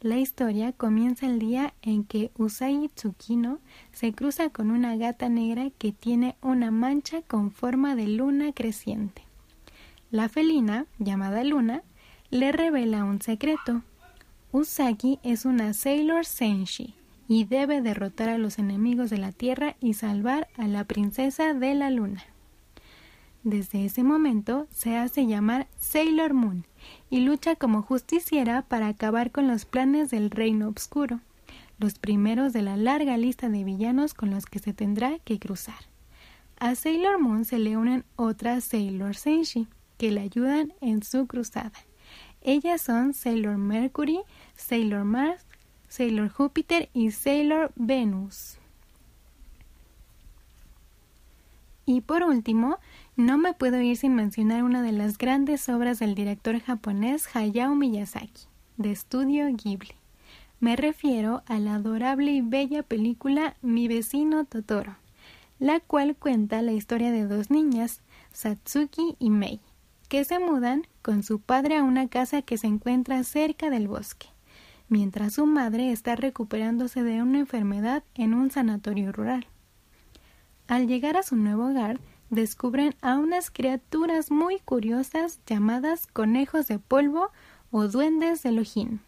La 0.00 0.16
historia 0.16 0.72
comienza 0.72 1.26
el 1.26 1.38
día 1.40 1.74
en 1.82 2.04
que 2.04 2.30
Usagi 2.38 2.88
Tsukino 2.88 3.58
se 3.92 4.14
cruza 4.14 4.48
con 4.48 4.70
una 4.70 4.96
gata 4.96 5.28
negra 5.28 5.68
que 5.76 5.92
tiene 5.92 6.36
una 6.40 6.70
mancha 6.70 7.20
con 7.20 7.50
forma 7.50 7.96
de 7.96 8.08
luna 8.08 8.54
creciente. 8.54 9.24
La 10.10 10.30
felina, 10.30 10.86
llamada 10.98 11.44
Luna, 11.44 11.82
le 12.30 12.50
revela 12.50 13.04
un 13.04 13.20
secreto. 13.20 13.82
Usagi 14.52 15.20
es 15.22 15.44
una 15.44 15.72
Sailor 15.74 16.26
Senshi 16.26 16.96
y 17.28 17.44
debe 17.44 17.82
derrotar 17.82 18.28
a 18.28 18.36
los 18.36 18.58
enemigos 18.58 19.08
de 19.08 19.18
la 19.18 19.30
Tierra 19.30 19.76
y 19.80 19.94
salvar 19.94 20.48
a 20.56 20.66
la 20.66 20.82
princesa 20.82 21.54
de 21.54 21.72
la 21.76 21.88
Luna. 21.90 22.24
Desde 23.44 23.84
ese 23.84 24.02
momento 24.02 24.66
se 24.72 24.96
hace 24.96 25.28
llamar 25.28 25.68
Sailor 25.78 26.34
Moon 26.34 26.66
y 27.10 27.20
lucha 27.20 27.54
como 27.54 27.82
justiciera 27.82 28.62
para 28.62 28.88
acabar 28.88 29.30
con 29.30 29.46
los 29.46 29.66
planes 29.66 30.10
del 30.10 30.30
Reino 30.30 30.66
Obscuro, 30.66 31.20
los 31.78 32.00
primeros 32.00 32.52
de 32.52 32.62
la 32.62 32.76
larga 32.76 33.16
lista 33.16 33.48
de 33.48 33.62
villanos 33.62 34.14
con 34.14 34.30
los 34.30 34.46
que 34.46 34.58
se 34.58 34.72
tendrá 34.72 35.20
que 35.20 35.38
cruzar. 35.38 35.88
A 36.58 36.74
Sailor 36.74 37.20
Moon 37.20 37.44
se 37.44 37.60
le 37.60 37.76
unen 37.76 38.04
otras 38.16 38.64
Sailor 38.64 39.14
Senshi, 39.14 39.68
que 39.96 40.10
le 40.10 40.22
ayudan 40.22 40.72
en 40.80 41.04
su 41.04 41.28
cruzada. 41.28 41.72
Ellas 42.42 42.80
son 42.80 43.14
Sailor 43.14 43.58
Mercury, 43.58 44.20
Sailor 44.56 45.04
Mars, 45.04 45.44
Sailor 45.88 46.30
Júpiter 46.30 46.88
y 46.94 47.10
Sailor 47.10 47.72
Venus. 47.76 48.58
Y 51.84 52.02
por 52.02 52.22
último, 52.22 52.78
no 53.16 53.36
me 53.36 53.52
puedo 53.52 53.80
ir 53.80 53.96
sin 53.96 54.14
mencionar 54.14 54.62
una 54.62 54.80
de 54.80 54.92
las 54.92 55.18
grandes 55.18 55.68
obras 55.68 55.98
del 55.98 56.14
director 56.14 56.60
japonés 56.60 57.28
Hayao 57.34 57.74
Miyazaki, 57.74 58.44
de 58.76 58.92
estudio 58.92 59.46
Ghibli. 59.52 59.94
Me 60.60 60.76
refiero 60.76 61.42
a 61.46 61.58
la 61.58 61.74
adorable 61.76 62.32
y 62.32 62.42
bella 62.42 62.82
película 62.82 63.56
Mi 63.60 63.88
vecino 63.88 64.44
Totoro, 64.44 64.96
la 65.58 65.80
cual 65.80 66.14
cuenta 66.14 66.62
la 66.62 66.72
historia 66.72 67.10
de 67.10 67.26
dos 67.26 67.50
niñas, 67.50 68.02
Satsuki 68.32 69.16
y 69.18 69.30
Mei, 69.30 69.60
que 70.10 70.24
se 70.24 70.40
mudan 70.40 70.88
con 71.02 71.22
su 71.22 71.38
padre 71.38 71.76
a 71.76 71.84
una 71.84 72.08
casa 72.08 72.42
que 72.42 72.58
se 72.58 72.66
encuentra 72.66 73.22
cerca 73.22 73.70
del 73.70 73.86
bosque, 73.86 74.26
mientras 74.88 75.34
su 75.34 75.46
madre 75.46 75.92
está 75.92 76.16
recuperándose 76.16 77.04
de 77.04 77.22
una 77.22 77.38
enfermedad 77.38 78.02
en 78.16 78.34
un 78.34 78.50
sanatorio 78.50 79.12
rural. 79.12 79.46
Al 80.66 80.88
llegar 80.88 81.16
a 81.16 81.22
su 81.22 81.36
nuevo 81.36 81.68
hogar, 81.68 82.00
descubren 82.28 82.96
a 83.02 83.18
unas 83.18 83.52
criaturas 83.52 84.32
muy 84.32 84.58
curiosas 84.58 85.38
llamadas 85.46 86.08
conejos 86.08 86.66
de 86.66 86.80
polvo 86.80 87.30
o 87.70 87.86
duendes 87.86 88.42
de 88.42 88.50
Lojín. 88.50 89.00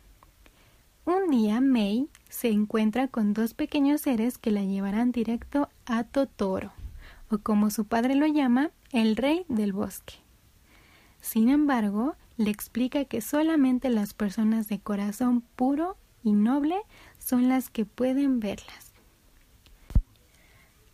Un 1.05 1.33
día 1.33 1.61
May 1.61 2.09
se 2.29 2.51
encuentra 2.51 3.09
con 3.09 3.35
dos 3.35 3.55
pequeños 3.55 4.03
seres 4.03 4.39
que 4.39 4.53
la 4.53 4.63
llevarán 4.63 5.11
directo 5.11 5.69
a 5.85 6.05
Totoro, 6.05 6.71
o 7.29 7.39
como 7.39 7.71
su 7.71 7.87
padre 7.87 8.15
lo 8.15 8.29
llama, 8.29 8.71
el 8.93 9.17
rey 9.17 9.45
del 9.49 9.73
bosque. 9.73 10.22
Sin 11.23 11.49
embargo, 11.49 12.17
le 12.37 12.51
explica 12.51 13.07
que 13.07 13.23
solamente 13.23 13.89
las 13.89 14.13
personas 14.13 14.69
de 14.69 14.81
corazón 14.81 15.41
puro 15.57 15.97
y 16.23 16.33
noble 16.33 16.77
son 17.19 17.49
las 17.49 17.71
que 17.71 17.87
pueden 17.87 18.41
verlas. 18.41 18.93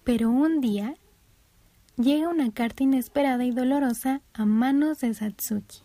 Pero 0.04 0.30
un 0.30 0.60
día 0.60 0.94
llega 1.96 2.28
una 2.28 2.52
carta 2.52 2.84
inesperada 2.84 3.44
y 3.44 3.50
dolorosa 3.50 4.20
a 4.34 4.44
manos 4.44 5.00
de 5.00 5.14
Satsuki. 5.14 5.78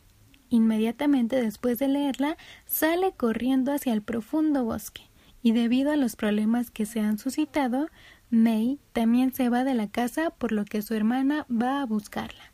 Inmediatamente 0.50 1.42
después 1.42 1.80
de 1.80 1.88
leerla, 1.88 2.38
sale 2.66 3.14
corriendo 3.14 3.72
hacia 3.74 3.94
el 3.94 4.04
profundo 4.04 4.66
bosque, 4.66 5.10
y 5.42 5.54
debido 5.54 5.92
a 5.92 5.96
los 5.96 6.16
problemas 6.16 6.70
que 6.70 6.86
se 6.86 7.00
han 7.00 7.18
suscitado, 7.18 7.88
Mei 8.30 8.80
también 8.92 9.34
se 9.34 9.50
va 9.50 9.64
de 9.64 9.74
la 9.74 9.88
casa 9.88 10.30
por 10.30 10.52
lo 10.52 10.66
que 10.66 10.82
su 10.82 10.94
hermana 10.94 11.48
va 11.50 11.82
a 11.82 11.86
buscarla. 11.86 12.53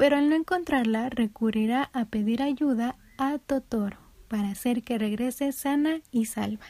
Pero 0.00 0.16
al 0.16 0.30
no 0.30 0.34
encontrarla, 0.34 1.10
recurrirá 1.10 1.90
a 1.92 2.06
pedir 2.06 2.40
ayuda 2.40 2.96
a 3.18 3.36
Totoro 3.36 3.98
para 4.28 4.48
hacer 4.48 4.82
que 4.82 4.96
regrese 4.96 5.52
sana 5.52 6.00
y 6.10 6.24
salva. 6.24 6.64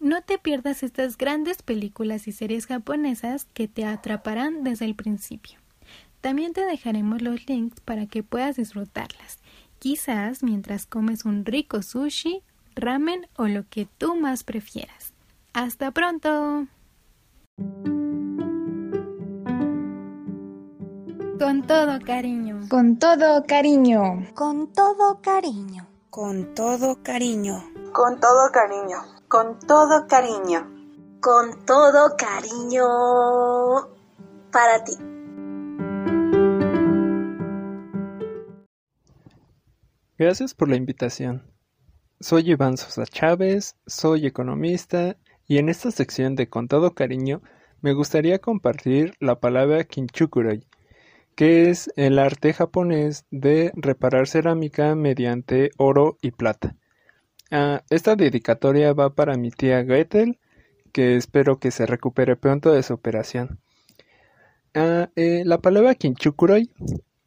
No 0.00 0.22
te 0.22 0.38
pierdas 0.38 0.82
estas 0.82 1.16
grandes 1.16 1.62
películas 1.62 2.26
y 2.26 2.32
series 2.32 2.66
japonesas 2.66 3.44
que 3.54 3.68
te 3.68 3.84
atraparán 3.84 4.64
desde 4.64 4.86
el 4.86 4.96
principio. 4.96 5.60
También 6.20 6.52
te 6.52 6.64
dejaremos 6.64 7.22
los 7.22 7.46
links 7.46 7.80
para 7.80 8.06
que 8.06 8.24
puedas 8.24 8.56
disfrutarlas, 8.56 9.38
quizás 9.78 10.42
mientras 10.42 10.84
comes 10.84 11.24
un 11.24 11.44
rico 11.44 11.80
sushi, 11.80 12.42
ramen 12.74 13.28
o 13.36 13.46
lo 13.46 13.68
que 13.68 13.86
tú 13.98 14.16
más 14.16 14.42
prefieras. 14.42 15.12
¡Hasta 15.52 15.92
pronto! 15.92 16.66
Con 21.38 21.66
todo 21.66 21.98
cariño. 22.04 22.60
Con 22.68 22.98
todo 22.98 23.44
cariño. 23.46 24.32
Con 24.34 24.72
todo 24.72 25.20
cariño. 25.22 25.88
Con 26.10 26.54
todo 26.54 27.02
cariño. 27.02 27.62
Con 27.92 28.20
todo 28.20 28.52
cariño 28.52 29.16
con 29.28 29.58
todo 29.58 30.06
cariño. 30.06 30.66
Con 31.20 31.66
todo 31.66 32.16
cariño 32.16 32.84
para 34.52 34.84
ti. 34.84 34.92
Gracias 40.16 40.54
por 40.54 40.68
la 40.68 40.76
invitación. 40.76 41.42
Soy 42.20 42.50
Iván 42.50 42.76
Sosa 42.78 43.04
Chávez, 43.04 43.76
soy 43.86 44.26
economista 44.26 45.16
y 45.46 45.58
en 45.58 45.68
esta 45.68 45.90
sección 45.90 46.34
de 46.34 46.48
Con 46.48 46.68
todo 46.68 46.94
cariño 46.94 47.42
me 47.82 47.92
gustaría 47.92 48.38
compartir 48.38 49.12
la 49.20 49.38
palabra 49.38 49.84
kinchukuroi, 49.84 50.66
que 51.36 51.68
es 51.70 51.92
el 51.96 52.18
arte 52.18 52.54
japonés 52.54 53.26
de 53.30 53.70
reparar 53.76 54.26
cerámica 54.26 54.94
mediante 54.96 55.70
oro 55.76 56.16
y 56.22 56.32
plata. 56.32 56.74
Ah, 57.50 57.82
esta 57.90 58.16
dedicatoria 58.16 58.92
va 58.94 59.14
para 59.14 59.36
mi 59.36 59.50
tía 59.50 59.82
Gretel, 59.82 60.38
que 60.92 61.16
espero 61.16 61.58
que 61.58 61.70
se 61.70 61.86
recupere 61.86 62.36
pronto 62.36 62.72
de 62.72 62.82
su 62.82 62.94
operación. 62.94 63.60
Ah, 64.74 65.10
eh, 65.14 65.42
la 65.44 65.58
palabra 65.58 65.94
kinchukuroi 65.94 66.70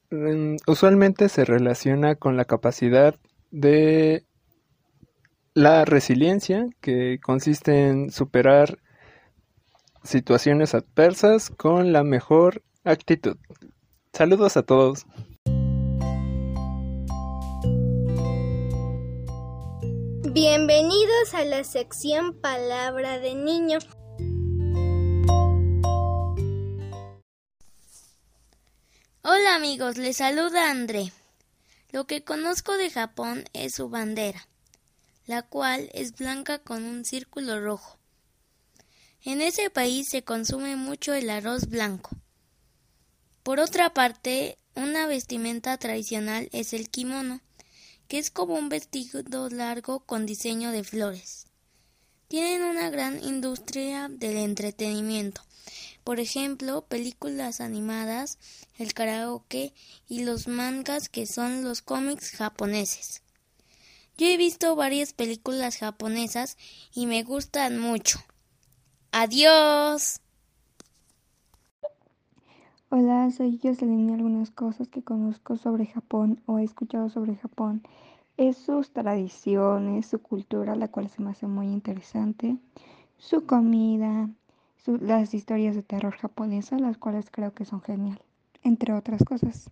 mm, 0.10 0.56
usualmente 0.68 1.30
se 1.30 1.46
relaciona 1.46 2.16
con 2.16 2.36
la 2.36 2.46
capacidad 2.46 3.16
de 3.52 4.26
la 5.54 5.86
resiliencia, 5.86 6.68
que 6.82 7.20
consiste 7.22 7.88
en 7.88 8.12
superar 8.12 8.80
situaciones 10.04 10.74
adversas 10.74 11.52
con 11.52 11.94
la 11.94 12.04
mejor 12.04 12.64
actitud. 12.84 13.38
Saludos 14.14 14.58
a 14.58 14.64
todos. 14.64 15.06
Bienvenidos 20.32 21.34
a 21.34 21.46
la 21.46 21.64
sección 21.64 22.34
Palabra 22.42 23.20
de 23.20 23.36
Niño. 23.36 23.80
Hola 29.24 29.56
amigos, 29.56 29.98
les 29.98 30.18
saluda 30.18 30.70
André. 30.70 31.14
Lo 31.92 32.06
que 32.06 32.24
conozco 32.24 32.78
de 32.78 32.90
Japón 32.90 33.46
es 33.54 33.76
su 33.76 33.90
bandera, 33.90 34.48
la 35.28 35.44
cual 35.44 35.90
es 35.94 36.16
blanca 36.16 36.60
con 36.60 36.84
un 36.84 37.06
círculo 37.06 37.62
rojo. 37.62 37.98
En 39.24 39.42
ese 39.42 39.70
país 39.70 40.10
se 40.10 40.24
consume 40.24 40.76
mucho 40.76 41.14
el 41.14 41.30
arroz 41.30 41.70
blanco. 41.70 42.19
Por 43.50 43.60
otra 43.60 43.92
parte, 43.96 44.60
una 44.76 45.08
vestimenta 45.08 45.76
tradicional 45.80 46.50
es 46.52 46.72
el 46.72 46.88
kimono, 46.88 47.42
que 48.08 48.20
es 48.20 48.30
como 48.30 48.54
un 48.54 48.70
vestido 48.70 49.50
largo 49.50 50.02
con 50.02 50.28
diseño 50.28 50.72
de 50.72 50.84
flores. 50.84 51.48
Tienen 52.28 52.62
una 52.62 52.92
gran 52.92 53.24
industria 53.24 54.08
del 54.08 54.38
entretenimiento, 54.38 55.42
por 56.04 56.20
ejemplo, 56.20 56.86
películas 56.86 57.60
animadas, 57.60 58.38
el 58.78 58.94
karaoke 58.94 59.74
y 60.08 60.26
los 60.26 60.48
mangas 60.48 61.10
que 61.10 61.26
son 61.26 61.64
los 61.64 61.82
cómics 61.82 62.30
japoneses. 62.30 63.24
Yo 64.16 64.28
he 64.28 64.38
visto 64.38 64.76
varias 64.76 65.14
películas 65.14 65.78
japonesas 65.78 66.56
y 66.94 67.08
me 67.08 67.24
gustan 67.24 67.80
mucho. 67.80 68.24
Adiós. 69.12 70.22
Hola, 72.92 73.30
soy 73.30 73.60
Jocelyn 73.62 74.10
y 74.10 74.14
algunas 74.14 74.50
cosas 74.50 74.88
que 74.88 75.04
conozco 75.04 75.58
sobre 75.58 75.86
Japón 75.86 76.42
o 76.48 76.58
he 76.58 76.64
escuchado 76.64 77.08
sobre 77.12 77.36
Japón 77.36 77.84
es 78.36 78.58
sus 78.58 78.90
tradiciones, 78.90 80.08
su 80.08 80.18
cultura, 80.24 80.76
la 80.76 80.88
cual 80.88 81.08
se 81.08 81.22
me 81.22 81.30
hace 81.30 81.46
muy 81.46 81.68
interesante, 81.68 82.58
su 83.20 83.46
comida, 83.46 84.28
las 84.88 85.36
historias 85.36 85.76
de 85.76 85.84
terror 85.84 86.16
japonesas, 86.16 86.82
las 86.82 86.98
cuales 86.98 87.28
creo 87.30 87.54
que 87.54 87.64
son 87.64 87.82
genial, 87.82 88.20
entre 88.64 88.94
otras 88.94 89.24
cosas. 89.24 89.70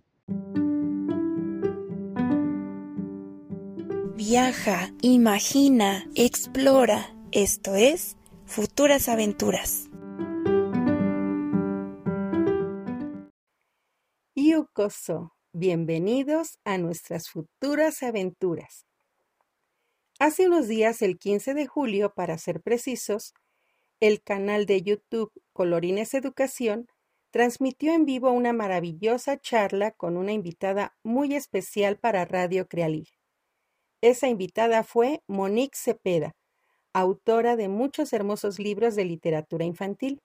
Viaja, 4.15 4.91
imagina, 5.01 6.05
explora. 6.13 7.15
Esto 7.32 7.74
es 7.74 8.15
Futuras 8.45 9.09
Aventuras. 9.09 9.89
Bienvenidos 15.53 16.59
a 16.63 16.78
nuestras 16.78 17.30
futuras 17.30 18.03
aventuras. 18.03 18.86
Hace 20.19 20.45
unos 20.45 20.67
días, 20.67 21.01
el 21.01 21.17
15 21.17 21.55
de 21.55 21.65
julio, 21.65 22.13
para 22.15 22.38
ser 22.38 22.61
precisos, 22.61 23.34
el 23.99 24.21
canal 24.21 24.67
de 24.67 24.84
YouTube 24.84 25.32
Colorines 25.51 26.13
Educación 26.13 26.86
transmitió 27.32 27.91
en 27.91 28.05
vivo 28.05 28.30
una 28.30 28.53
maravillosa 28.53 29.39
charla 29.39 29.89
con 29.93 30.15
una 30.15 30.32
invitada 30.32 30.95
muy 31.01 31.34
especial 31.34 31.97
para 31.97 32.25
Radio 32.25 32.67
Crealí. 32.67 33.07
Esa 34.01 34.28
invitada 34.28 34.84
fue 34.84 35.23
Monique 35.25 35.75
Cepeda, 35.75 36.36
autora 36.93 37.55
de 37.55 37.67
muchos 37.67 38.13
hermosos 38.13 38.59
libros 38.59 38.95
de 38.95 39.05
literatura 39.05 39.65
infantil. 39.65 40.21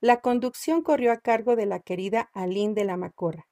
La 0.00 0.22
conducción 0.22 0.80
corrió 0.80 1.12
a 1.12 1.18
cargo 1.18 1.56
de 1.56 1.66
la 1.66 1.80
querida 1.80 2.30
Aline 2.32 2.72
de 2.72 2.84
la 2.86 2.96
Macorra. 2.96 3.49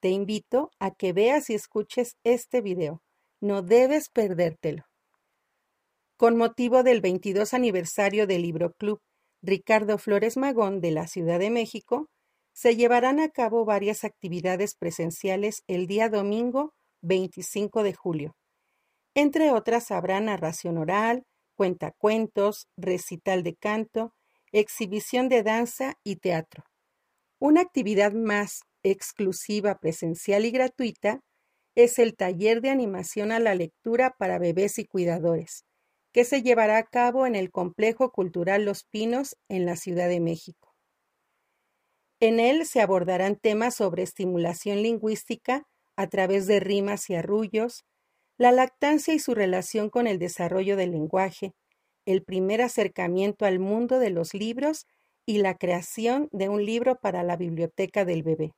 Te 0.00 0.08
invito 0.08 0.70
a 0.78 0.92
que 0.92 1.12
veas 1.12 1.50
y 1.50 1.54
escuches 1.54 2.16
este 2.24 2.62
video. 2.62 3.02
No 3.38 3.60
debes 3.60 4.08
perdértelo. 4.08 4.84
Con 6.16 6.38
motivo 6.38 6.82
del 6.82 7.02
22 7.02 7.52
aniversario 7.52 8.26
del 8.26 8.42
Libro 8.42 8.72
Club 8.72 9.00
Ricardo 9.42 9.98
Flores 9.98 10.38
Magón 10.38 10.80
de 10.80 10.90
la 10.90 11.06
Ciudad 11.06 11.38
de 11.38 11.50
México, 11.50 12.08
se 12.52 12.76
llevarán 12.76 13.20
a 13.20 13.28
cabo 13.28 13.66
varias 13.66 14.04
actividades 14.04 14.74
presenciales 14.74 15.62
el 15.66 15.86
día 15.86 16.08
domingo 16.08 16.72
25 17.02 17.82
de 17.82 17.94
julio. 17.94 18.36
Entre 19.14 19.50
otras 19.50 19.90
habrá 19.90 20.18
narración 20.20 20.78
oral, 20.78 21.24
cuentacuentos, 21.56 22.68
recital 22.76 23.42
de 23.42 23.54
canto, 23.54 24.14
exhibición 24.50 25.28
de 25.28 25.42
danza 25.42 25.94
y 26.04 26.16
teatro. 26.16 26.64
Una 27.38 27.60
actividad 27.60 28.12
más 28.12 28.60
exclusiva, 28.82 29.78
presencial 29.78 30.44
y 30.44 30.50
gratuita 30.50 31.20
es 31.74 31.98
el 31.98 32.16
taller 32.16 32.60
de 32.60 32.70
animación 32.70 33.32
a 33.32 33.38
la 33.38 33.54
lectura 33.54 34.14
para 34.18 34.38
bebés 34.38 34.78
y 34.78 34.84
cuidadores, 34.84 35.64
que 36.12 36.24
se 36.24 36.42
llevará 36.42 36.78
a 36.78 36.84
cabo 36.84 37.26
en 37.26 37.34
el 37.34 37.50
Complejo 37.50 38.10
Cultural 38.10 38.64
Los 38.64 38.84
Pinos 38.84 39.36
en 39.48 39.66
la 39.66 39.76
Ciudad 39.76 40.08
de 40.08 40.20
México. 40.20 40.74
En 42.20 42.38
él 42.38 42.66
se 42.66 42.80
abordarán 42.80 43.36
temas 43.36 43.76
sobre 43.76 44.02
estimulación 44.02 44.82
lingüística 44.82 45.66
a 45.96 46.06
través 46.08 46.46
de 46.46 46.60
rimas 46.60 47.08
y 47.08 47.14
arrullos, 47.14 47.84
la 48.36 48.52
lactancia 48.52 49.14
y 49.14 49.18
su 49.18 49.34
relación 49.34 49.90
con 49.90 50.06
el 50.06 50.18
desarrollo 50.18 50.76
del 50.76 50.90
lenguaje, 50.92 51.54
el 52.06 52.22
primer 52.22 52.62
acercamiento 52.62 53.44
al 53.44 53.58
mundo 53.58 53.98
de 53.98 54.10
los 54.10 54.34
libros 54.34 54.86
y 55.26 55.38
la 55.38 55.56
creación 55.56 56.28
de 56.32 56.48
un 56.48 56.64
libro 56.64 56.96
para 56.96 57.22
la 57.22 57.36
biblioteca 57.36 58.04
del 58.04 58.22
bebé. 58.22 58.52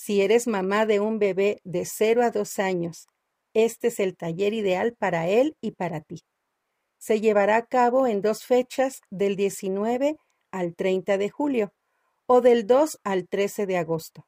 Si 0.00 0.22
eres 0.22 0.46
mamá 0.46 0.86
de 0.86 1.00
un 1.00 1.18
bebé 1.18 1.60
de 1.64 1.84
0 1.84 2.22
a 2.22 2.30
2 2.30 2.60
años, 2.60 3.08
este 3.52 3.88
es 3.88 3.98
el 3.98 4.16
taller 4.16 4.54
ideal 4.54 4.94
para 4.96 5.26
él 5.26 5.56
y 5.60 5.72
para 5.72 6.00
ti. 6.02 6.20
Se 6.98 7.20
llevará 7.20 7.56
a 7.56 7.66
cabo 7.66 8.06
en 8.06 8.22
dos 8.22 8.44
fechas 8.44 9.00
del 9.10 9.34
19 9.34 10.16
al 10.52 10.76
30 10.76 11.18
de 11.18 11.30
julio 11.30 11.72
o 12.26 12.40
del 12.40 12.64
2 12.68 13.00
al 13.02 13.26
13 13.26 13.66
de 13.66 13.76
agosto. 13.76 14.24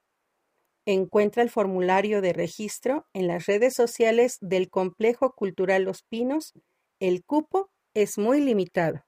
Encuentra 0.86 1.40
el 1.44 1.50
formulario 1.50 2.20
de 2.20 2.32
registro 2.32 3.06
en 3.12 3.28
las 3.28 3.46
redes 3.46 3.72
sociales 3.72 4.38
del 4.40 4.70
Complejo 4.70 5.34
Cultural 5.36 5.84
Los 5.84 6.02
Pinos. 6.02 6.52
El 6.98 7.22
cupo 7.24 7.70
es 7.94 8.18
muy 8.18 8.40
limitado. 8.40 9.04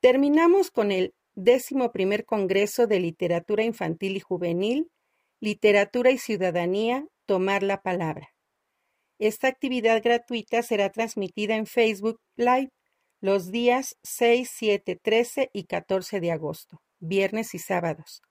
Terminamos 0.00 0.70
con 0.70 0.92
el 0.92 1.12
décimo 1.34 1.90
primer 1.90 2.24
Congreso 2.24 2.86
de 2.86 3.00
Literatura 3.00 3.64
Infantil 3.64 4.16
y 4.16 4.20
Juvenil, 4.20 4.92
Literatura 5.40 6.10
y 6.10 6.18
Ciudadanía, 6.18 7.06
Tomar 7.26 7.62
la 7.62 7.82
Palabra. 7.82 8.28
Esta 9.18 9.48
actividad 9.48 10.02
gratuita 10.02 10.62
será 10.62 10.90
transmitida 10.90 11.56
en 11.56 11.66
Facebook 11.66 12.20
Live 12.36 12.70
los 13.20 13.50
días 13.50 13.96
6, 14.02 14.48
7, 14.52 14.98
13 15.02 15.50
y 15.52 15.64
14 15.64 16.20
de 16.20 16.32
agosto, 16.32 16.80
viernes 17.00 17.54
y 17.54 17.58
sábados 17.58 18.22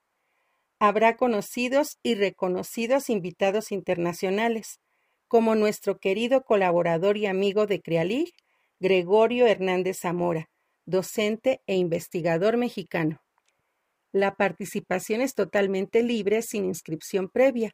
habrá 0.79 1.17
conocidos 1.17 1.97
y 2.03 2.15
reconocidos 2.15 3.09
invitados 3.09 3.71
internacionales, 3.71 4.79
como 5.27 5.55
nuestro 5.55 5.97
querido 5.97 6.43
colaborador 6.43 7.17
y 7.17 7.25
amigo 7.25 7.65
de 7.65 7.81
Crealig, 7.81 8.29
Gregorio 8.79 9.47
Hernández 9.47 9.99
Zamora, 10.01 10.49
docente 10.85 11.61
e 11.65 11.75
investigador 11.75 12.57
mexicano. 12.57 13.19
La 14.11 14.35
participación 14.35 15.21
es 15.21 15.33
totalmente 15.33 16.03
libre 16.03 16.41
sin 16.41 16.65
inscripción 16.65 17.29
previa, 17.29 17.71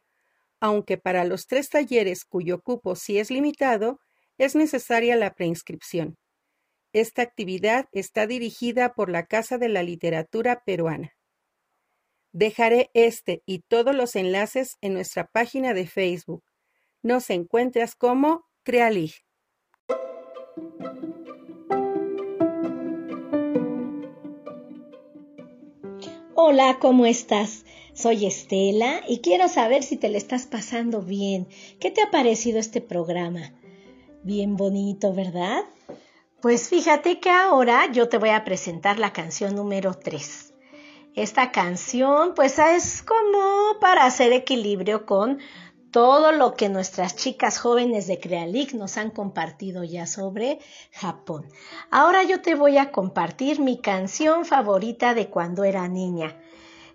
aunque 0.60 0.98
para 0.98 1.24
los 1.24 1.46
tres 1.46 1.68
talleres 1.68 2.24
cuyo 2.24 2.60
cupo 2.60 2.96
sí 2.96 3.18
es 3.18 3.30
limitado, 3.30 4.00
es 4.38 4.54
necesaria 4.54 5.16
la 5.16 5.34
preinscripción. 5.34 6.16
Esta 6.92 7.22
actividad 7.22 7.86
está 7.92 8.26
dirigida 8.26 8.94
por 8.94 9.10
la 9.10 9.26
Casa 9.26 9.58
de 9.58 9.68
la 9.68 9.82
Literatura 9.82 10.62
Peruana. 10.64 11.12
Dejaré 12.32 12.90
este 12.94 13.42
y 13.46 13.60
todos 13.60 13.94
los 13.94 14.16
enlaces 14.16 14.76
en 14.80 14.94
nuestra 14.94 15.26
página 15.26 15.74
de 15.74 15.86
Facebook. 15.86 16.44
Nos 17.02 17.30
encuentras 17.30 17.94
como 17.94 18.44
Crealig. 18.62 19.23
Hola, 26.46 26.76
¿cómo 26.78 27.06
estás? 27.06 27.64
Soy 27.94 28.26
Estela 28.26 29.00
y 29.08 29.20
quiero 29.20 29.48
saber 29.48 29.82
si 29.82 29.96
te 29.96 30.10
le 30.10 30.18
estás 30.18 30.44
pasando 30.44 31.00
bien. 31.00 31.48
¿Qué 31.80 31.90
te 31.90 32.02
ha 32.02 32.10
parecido 32.10 32.58
este 32.58 32.82
programa? 32.82 33.54
Bien 34.24 34.54
bonito, 34.54 35.14
¿verdad? 35.14 35.64
Pues 36.42 36.68
fíjate 36.68 37.18
que 37.18 37.30
ahora 37.30 37.90
yo 37.90 38.10
te 38.10 38.18
voy 38.18 38.28
a 38.28 38.44
presentar 38.44 38.98
la 38.98 39.14
canción 39.14 39.56
número 39.56 39.94
3. 39.94 40.52
Esta 41.14 41.50
canción 41.50 42.34
pues 42.34 42.58
es 42.58 43.02
como 43.02 43.80
para 43.80 44.04
hacer 44.04 44.34
equilibrio 44.34 45.06
con 45.06 45.38
todo 45.94 46.32
lo 46.32 46.56
que 46.56 46.68
nuestras 46.68 47.14
chicas 47.14 47.60
jóvenes 47.60 48.08
de 48.08 48.18
Crealic 48.18 48.74
nos 48.74 48.96
han 48.96 49.10
compartido 49.10 49.84
ya 49.84 50.08
sobre 50.08 50.58
Japón. 50.90 51.46
Ahora 51.88 52.24
yo 52.24 52.42
te 52.42 52.56
voy 52.56 52.78
a 52.78 52.90
compartir 52.90 53.60
mi 53.60 53.80
canción 53.80 54.44
favorita 54.44 55.14
de 55.14 55.28
cuando 55.30 55.62
era 55.62 55.86
niña. 55.86 56.36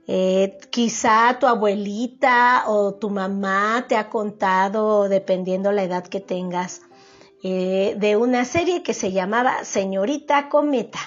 Eh, 0.05 0.57
quizá 0.69 1.39
tu 1.39 1.47
abuelita 1.47 2.65
o 2.67 2.95
tu 2.95 3.09
mamá 3.09 3.85
te 3.87 3.95
ha 3.95 4.09
contado, 4.09 5.07
dependiendo 5.07 5.71
la 5.71 5.83
edad 5.83 6.05
que 6.05 6.19
tengas, 6.19 6.81
eh, 7.41 7.95
de 7.97 8.17
una 8.17 8.43
serie 8.43 8.83
que 8.83 8.93
se 8.93 9.13
llamaba 9.13 9.63
Señorita 9.63 10.49
Cometa. 10.49 10.99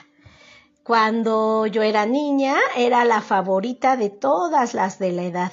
Cuando 0.83 1.67
yo 1.67 1.83
era 1.83 2.07
niña 2.07 2.57
era 2.75 3.05
la 3.05 3.21
favorita 3.21 3.99
de 3.99 4.09
todas 4.09 4.73
las 4.73 4.99
de 4.99 5.13
la 5.13 5.25
edad, 5.25 5.53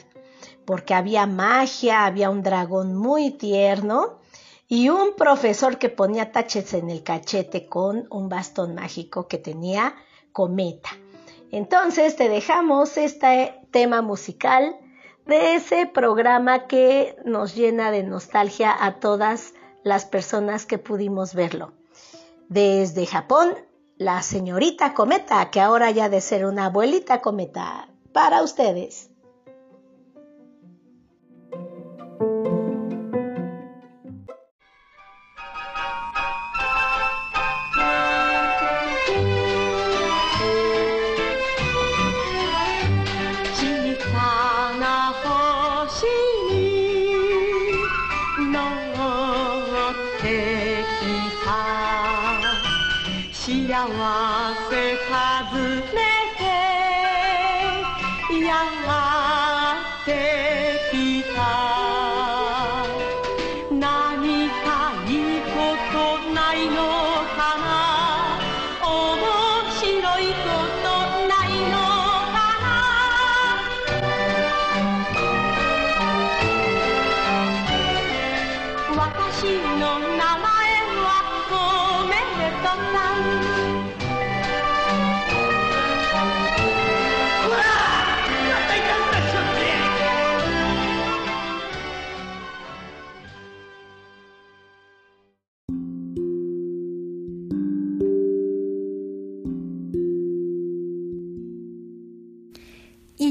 porque 0.70 0.94
había 0.94 1.26
magia, 1.26 2.06
había 2.06 2.30
un 2.30 2.44
dragón 2.44 2.96
muy 2.96 3.32
tierno 3.32 4.20
y 4.68 4.90
un 4.90 5.16
profesor 5.16 5.80
que 5.80 5.90
ponía 5.90 6.32
taches 6.32 6.76
en 6.76 6.92
el 6.92 7.02
cachete 7.02 7.66
con 7.66 8.06
un 8.12 8.30
bastón 8.30 8.76
mágico 8.76 9.28
que 9.28 9.40
tenía 9.40 9.96
cometa. 10.32 10.92
Entonces 11.52 12.16
te 12.16 12.30
dejamos 12.30 12.98
este 12.98 13.60
tema 13.72 14.04
musical 14.04 14.76
de 15.26 15.56
ese 15.56 15.88
programa 15.88 16.68
que 16.68 17.18
nos 17.26 17.56
llena 17.56 17.90
de 17.90 18.04
nostalgia 18.04 18.72
a 18.80 19.00
todas 19.00 19.56
las 19.84 20.06
personas 20.06 20.68
que 20.68 20.78
pudimos 20.78 21.34
verlo. 21.34 21.74
Desde 22.48 23.08
Japón 23.08 23.56
la 23.98 24.22
señorita 24.22 24.94
cometa, 24.94 25.50
que 25.50 25.62
ahora 25.62 25.90
ya 25.90 26.10
de 26.10 26.22
ser 26.22 26.46
una 26.46 26.68
abuelita 26.68 27.22
cometa, 27.22 27.90
para 28.14 28.44
ustedes. 28.44 29.09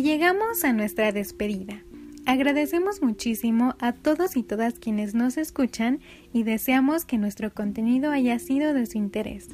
Llegamos 0.09 0.65
a 0.65 0.73
nuestra 0.73 1.13
despedida. 1.13 1.83
Agradecemos 2.25 3.03
muchísimo 3.03 3.75
a 3.79 3.93
todos 3.93 4.39
y 4.39 4.43
todas 4.43 4.79
quienes 4.79 5.15
nos 5.15 5.37
escuchan 5.37 6.01
y 6.33 6.45
deseamos 6.45 7.05
que 7.05 7.19
nuestro 7.19 7.53
contenido 7.53 8.11
haya 8.11 8.39
sido 8.39 8.73
de 8.73 8.87
su 8.87 8.97
interés. 8.97 9.49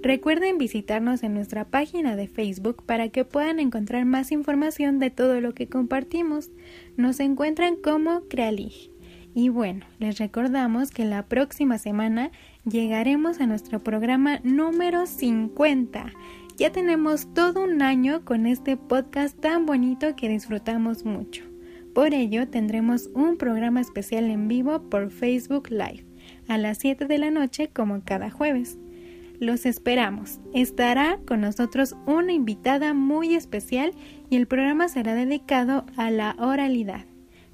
Recuerden 0.00 0.58
visitarnos 0.58 1.24
en 1.24 1.34
nuestra 1.34 1.64
página 1.64 2.14
de 2.14 2.28
Facebook 2.28 2.84
para 2.86 3.08
que 3.08 3.24
puedan 3.24 3.58
encontrar 3.58 4.04
más 4.04 4.30
información 4.30 5.00
de 5.00 5.10
todo 5.10 5.40
lo 5.40 5.54
que 5.54 5.66
compartimos. 5.66 6.50
Nos 6.96 7.18
encuentran 7.18 7.74
como 7.74 8.28
Crealig. 8.28 8.92
Y 9.34 9.48
bueno, 9.48 9.86
les 9.98 10.18
recordamos 10.18 10.92
que 10.92 11.04
la 11.04 11.24
próxima 11.26 11.78
semana 11.78 12.30
llegaremos 12.64 13.40
a 13.40 13.48
nuestro 13.48 13.82
programa 13.82 14.38
número 14.44 15.06
50. 15.06 16.12
Ya 16.56 16.72
tenemos 16.72 17.34
todo 17.34 17.64
un 17.64 17.82
año 17.82 18.24
con 18.24 18.46
este 18.46 18.78
podcast 18.78 19.38
tan 19.38 19.66
bonito 19.66 20.16
que 20.16 20.30
disfrutamos 20.30 21.04
mucho. 21.04 21.44
Por 21.94 22.14
ello 22.14 22.48
tendremos 22.48 23.10
un 23.12 23.36
programa 23.36 23.82
especial 23.82 24.30
en 24.30 24.48
vivo 24.48 24.88
por 24.88 25.10
Facebook 25.10 25.68
Live 25.68 26.06
a 26.48 26.56
las 26.56 26.78
7 26.78 27.04
de 27.04 27.18
la 27.18 27.30
noche 27.30 27.68
como 27.68 28.02
cada 28.04 28.30
jueves. 28.30 28.78
Los 29.38 29.66
esperamos. 29.66 30.40
Estará 30.54 31.18
con 31.26 31.42
nosotros 31.42 31.94
una 32.06 32.32
invitada 32.32 32.94
muy 32.94 33.34
especial 33.34 33.92
y 34.30 34.36
el 34.36 34.46
programa 34.46 34.88
será 34.88 35.14
dedicado 35.14 35.84
a 35.98 36.10
la 36.10 36.36
oralidad. 36.38 37.04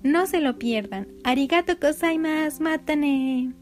No 0.05 0.27
se 0.27 0.41
lo 0.41 0.61
pierdan. 0.61 1.09
Arigato 1.25 1.75
gozaimasu, 1.81 2.63
matane. 2.63 3.62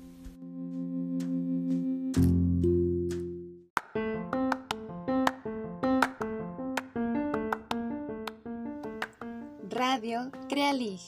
Crealig, 10.50 11.00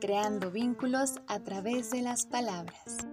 creando 0.00 0.50
vínculos 0.50 1.20
a 1.28 1.38
través 1.38 1.92
de 1.92 2.02
las 2.02 2.26
palabras. 2.26 3.06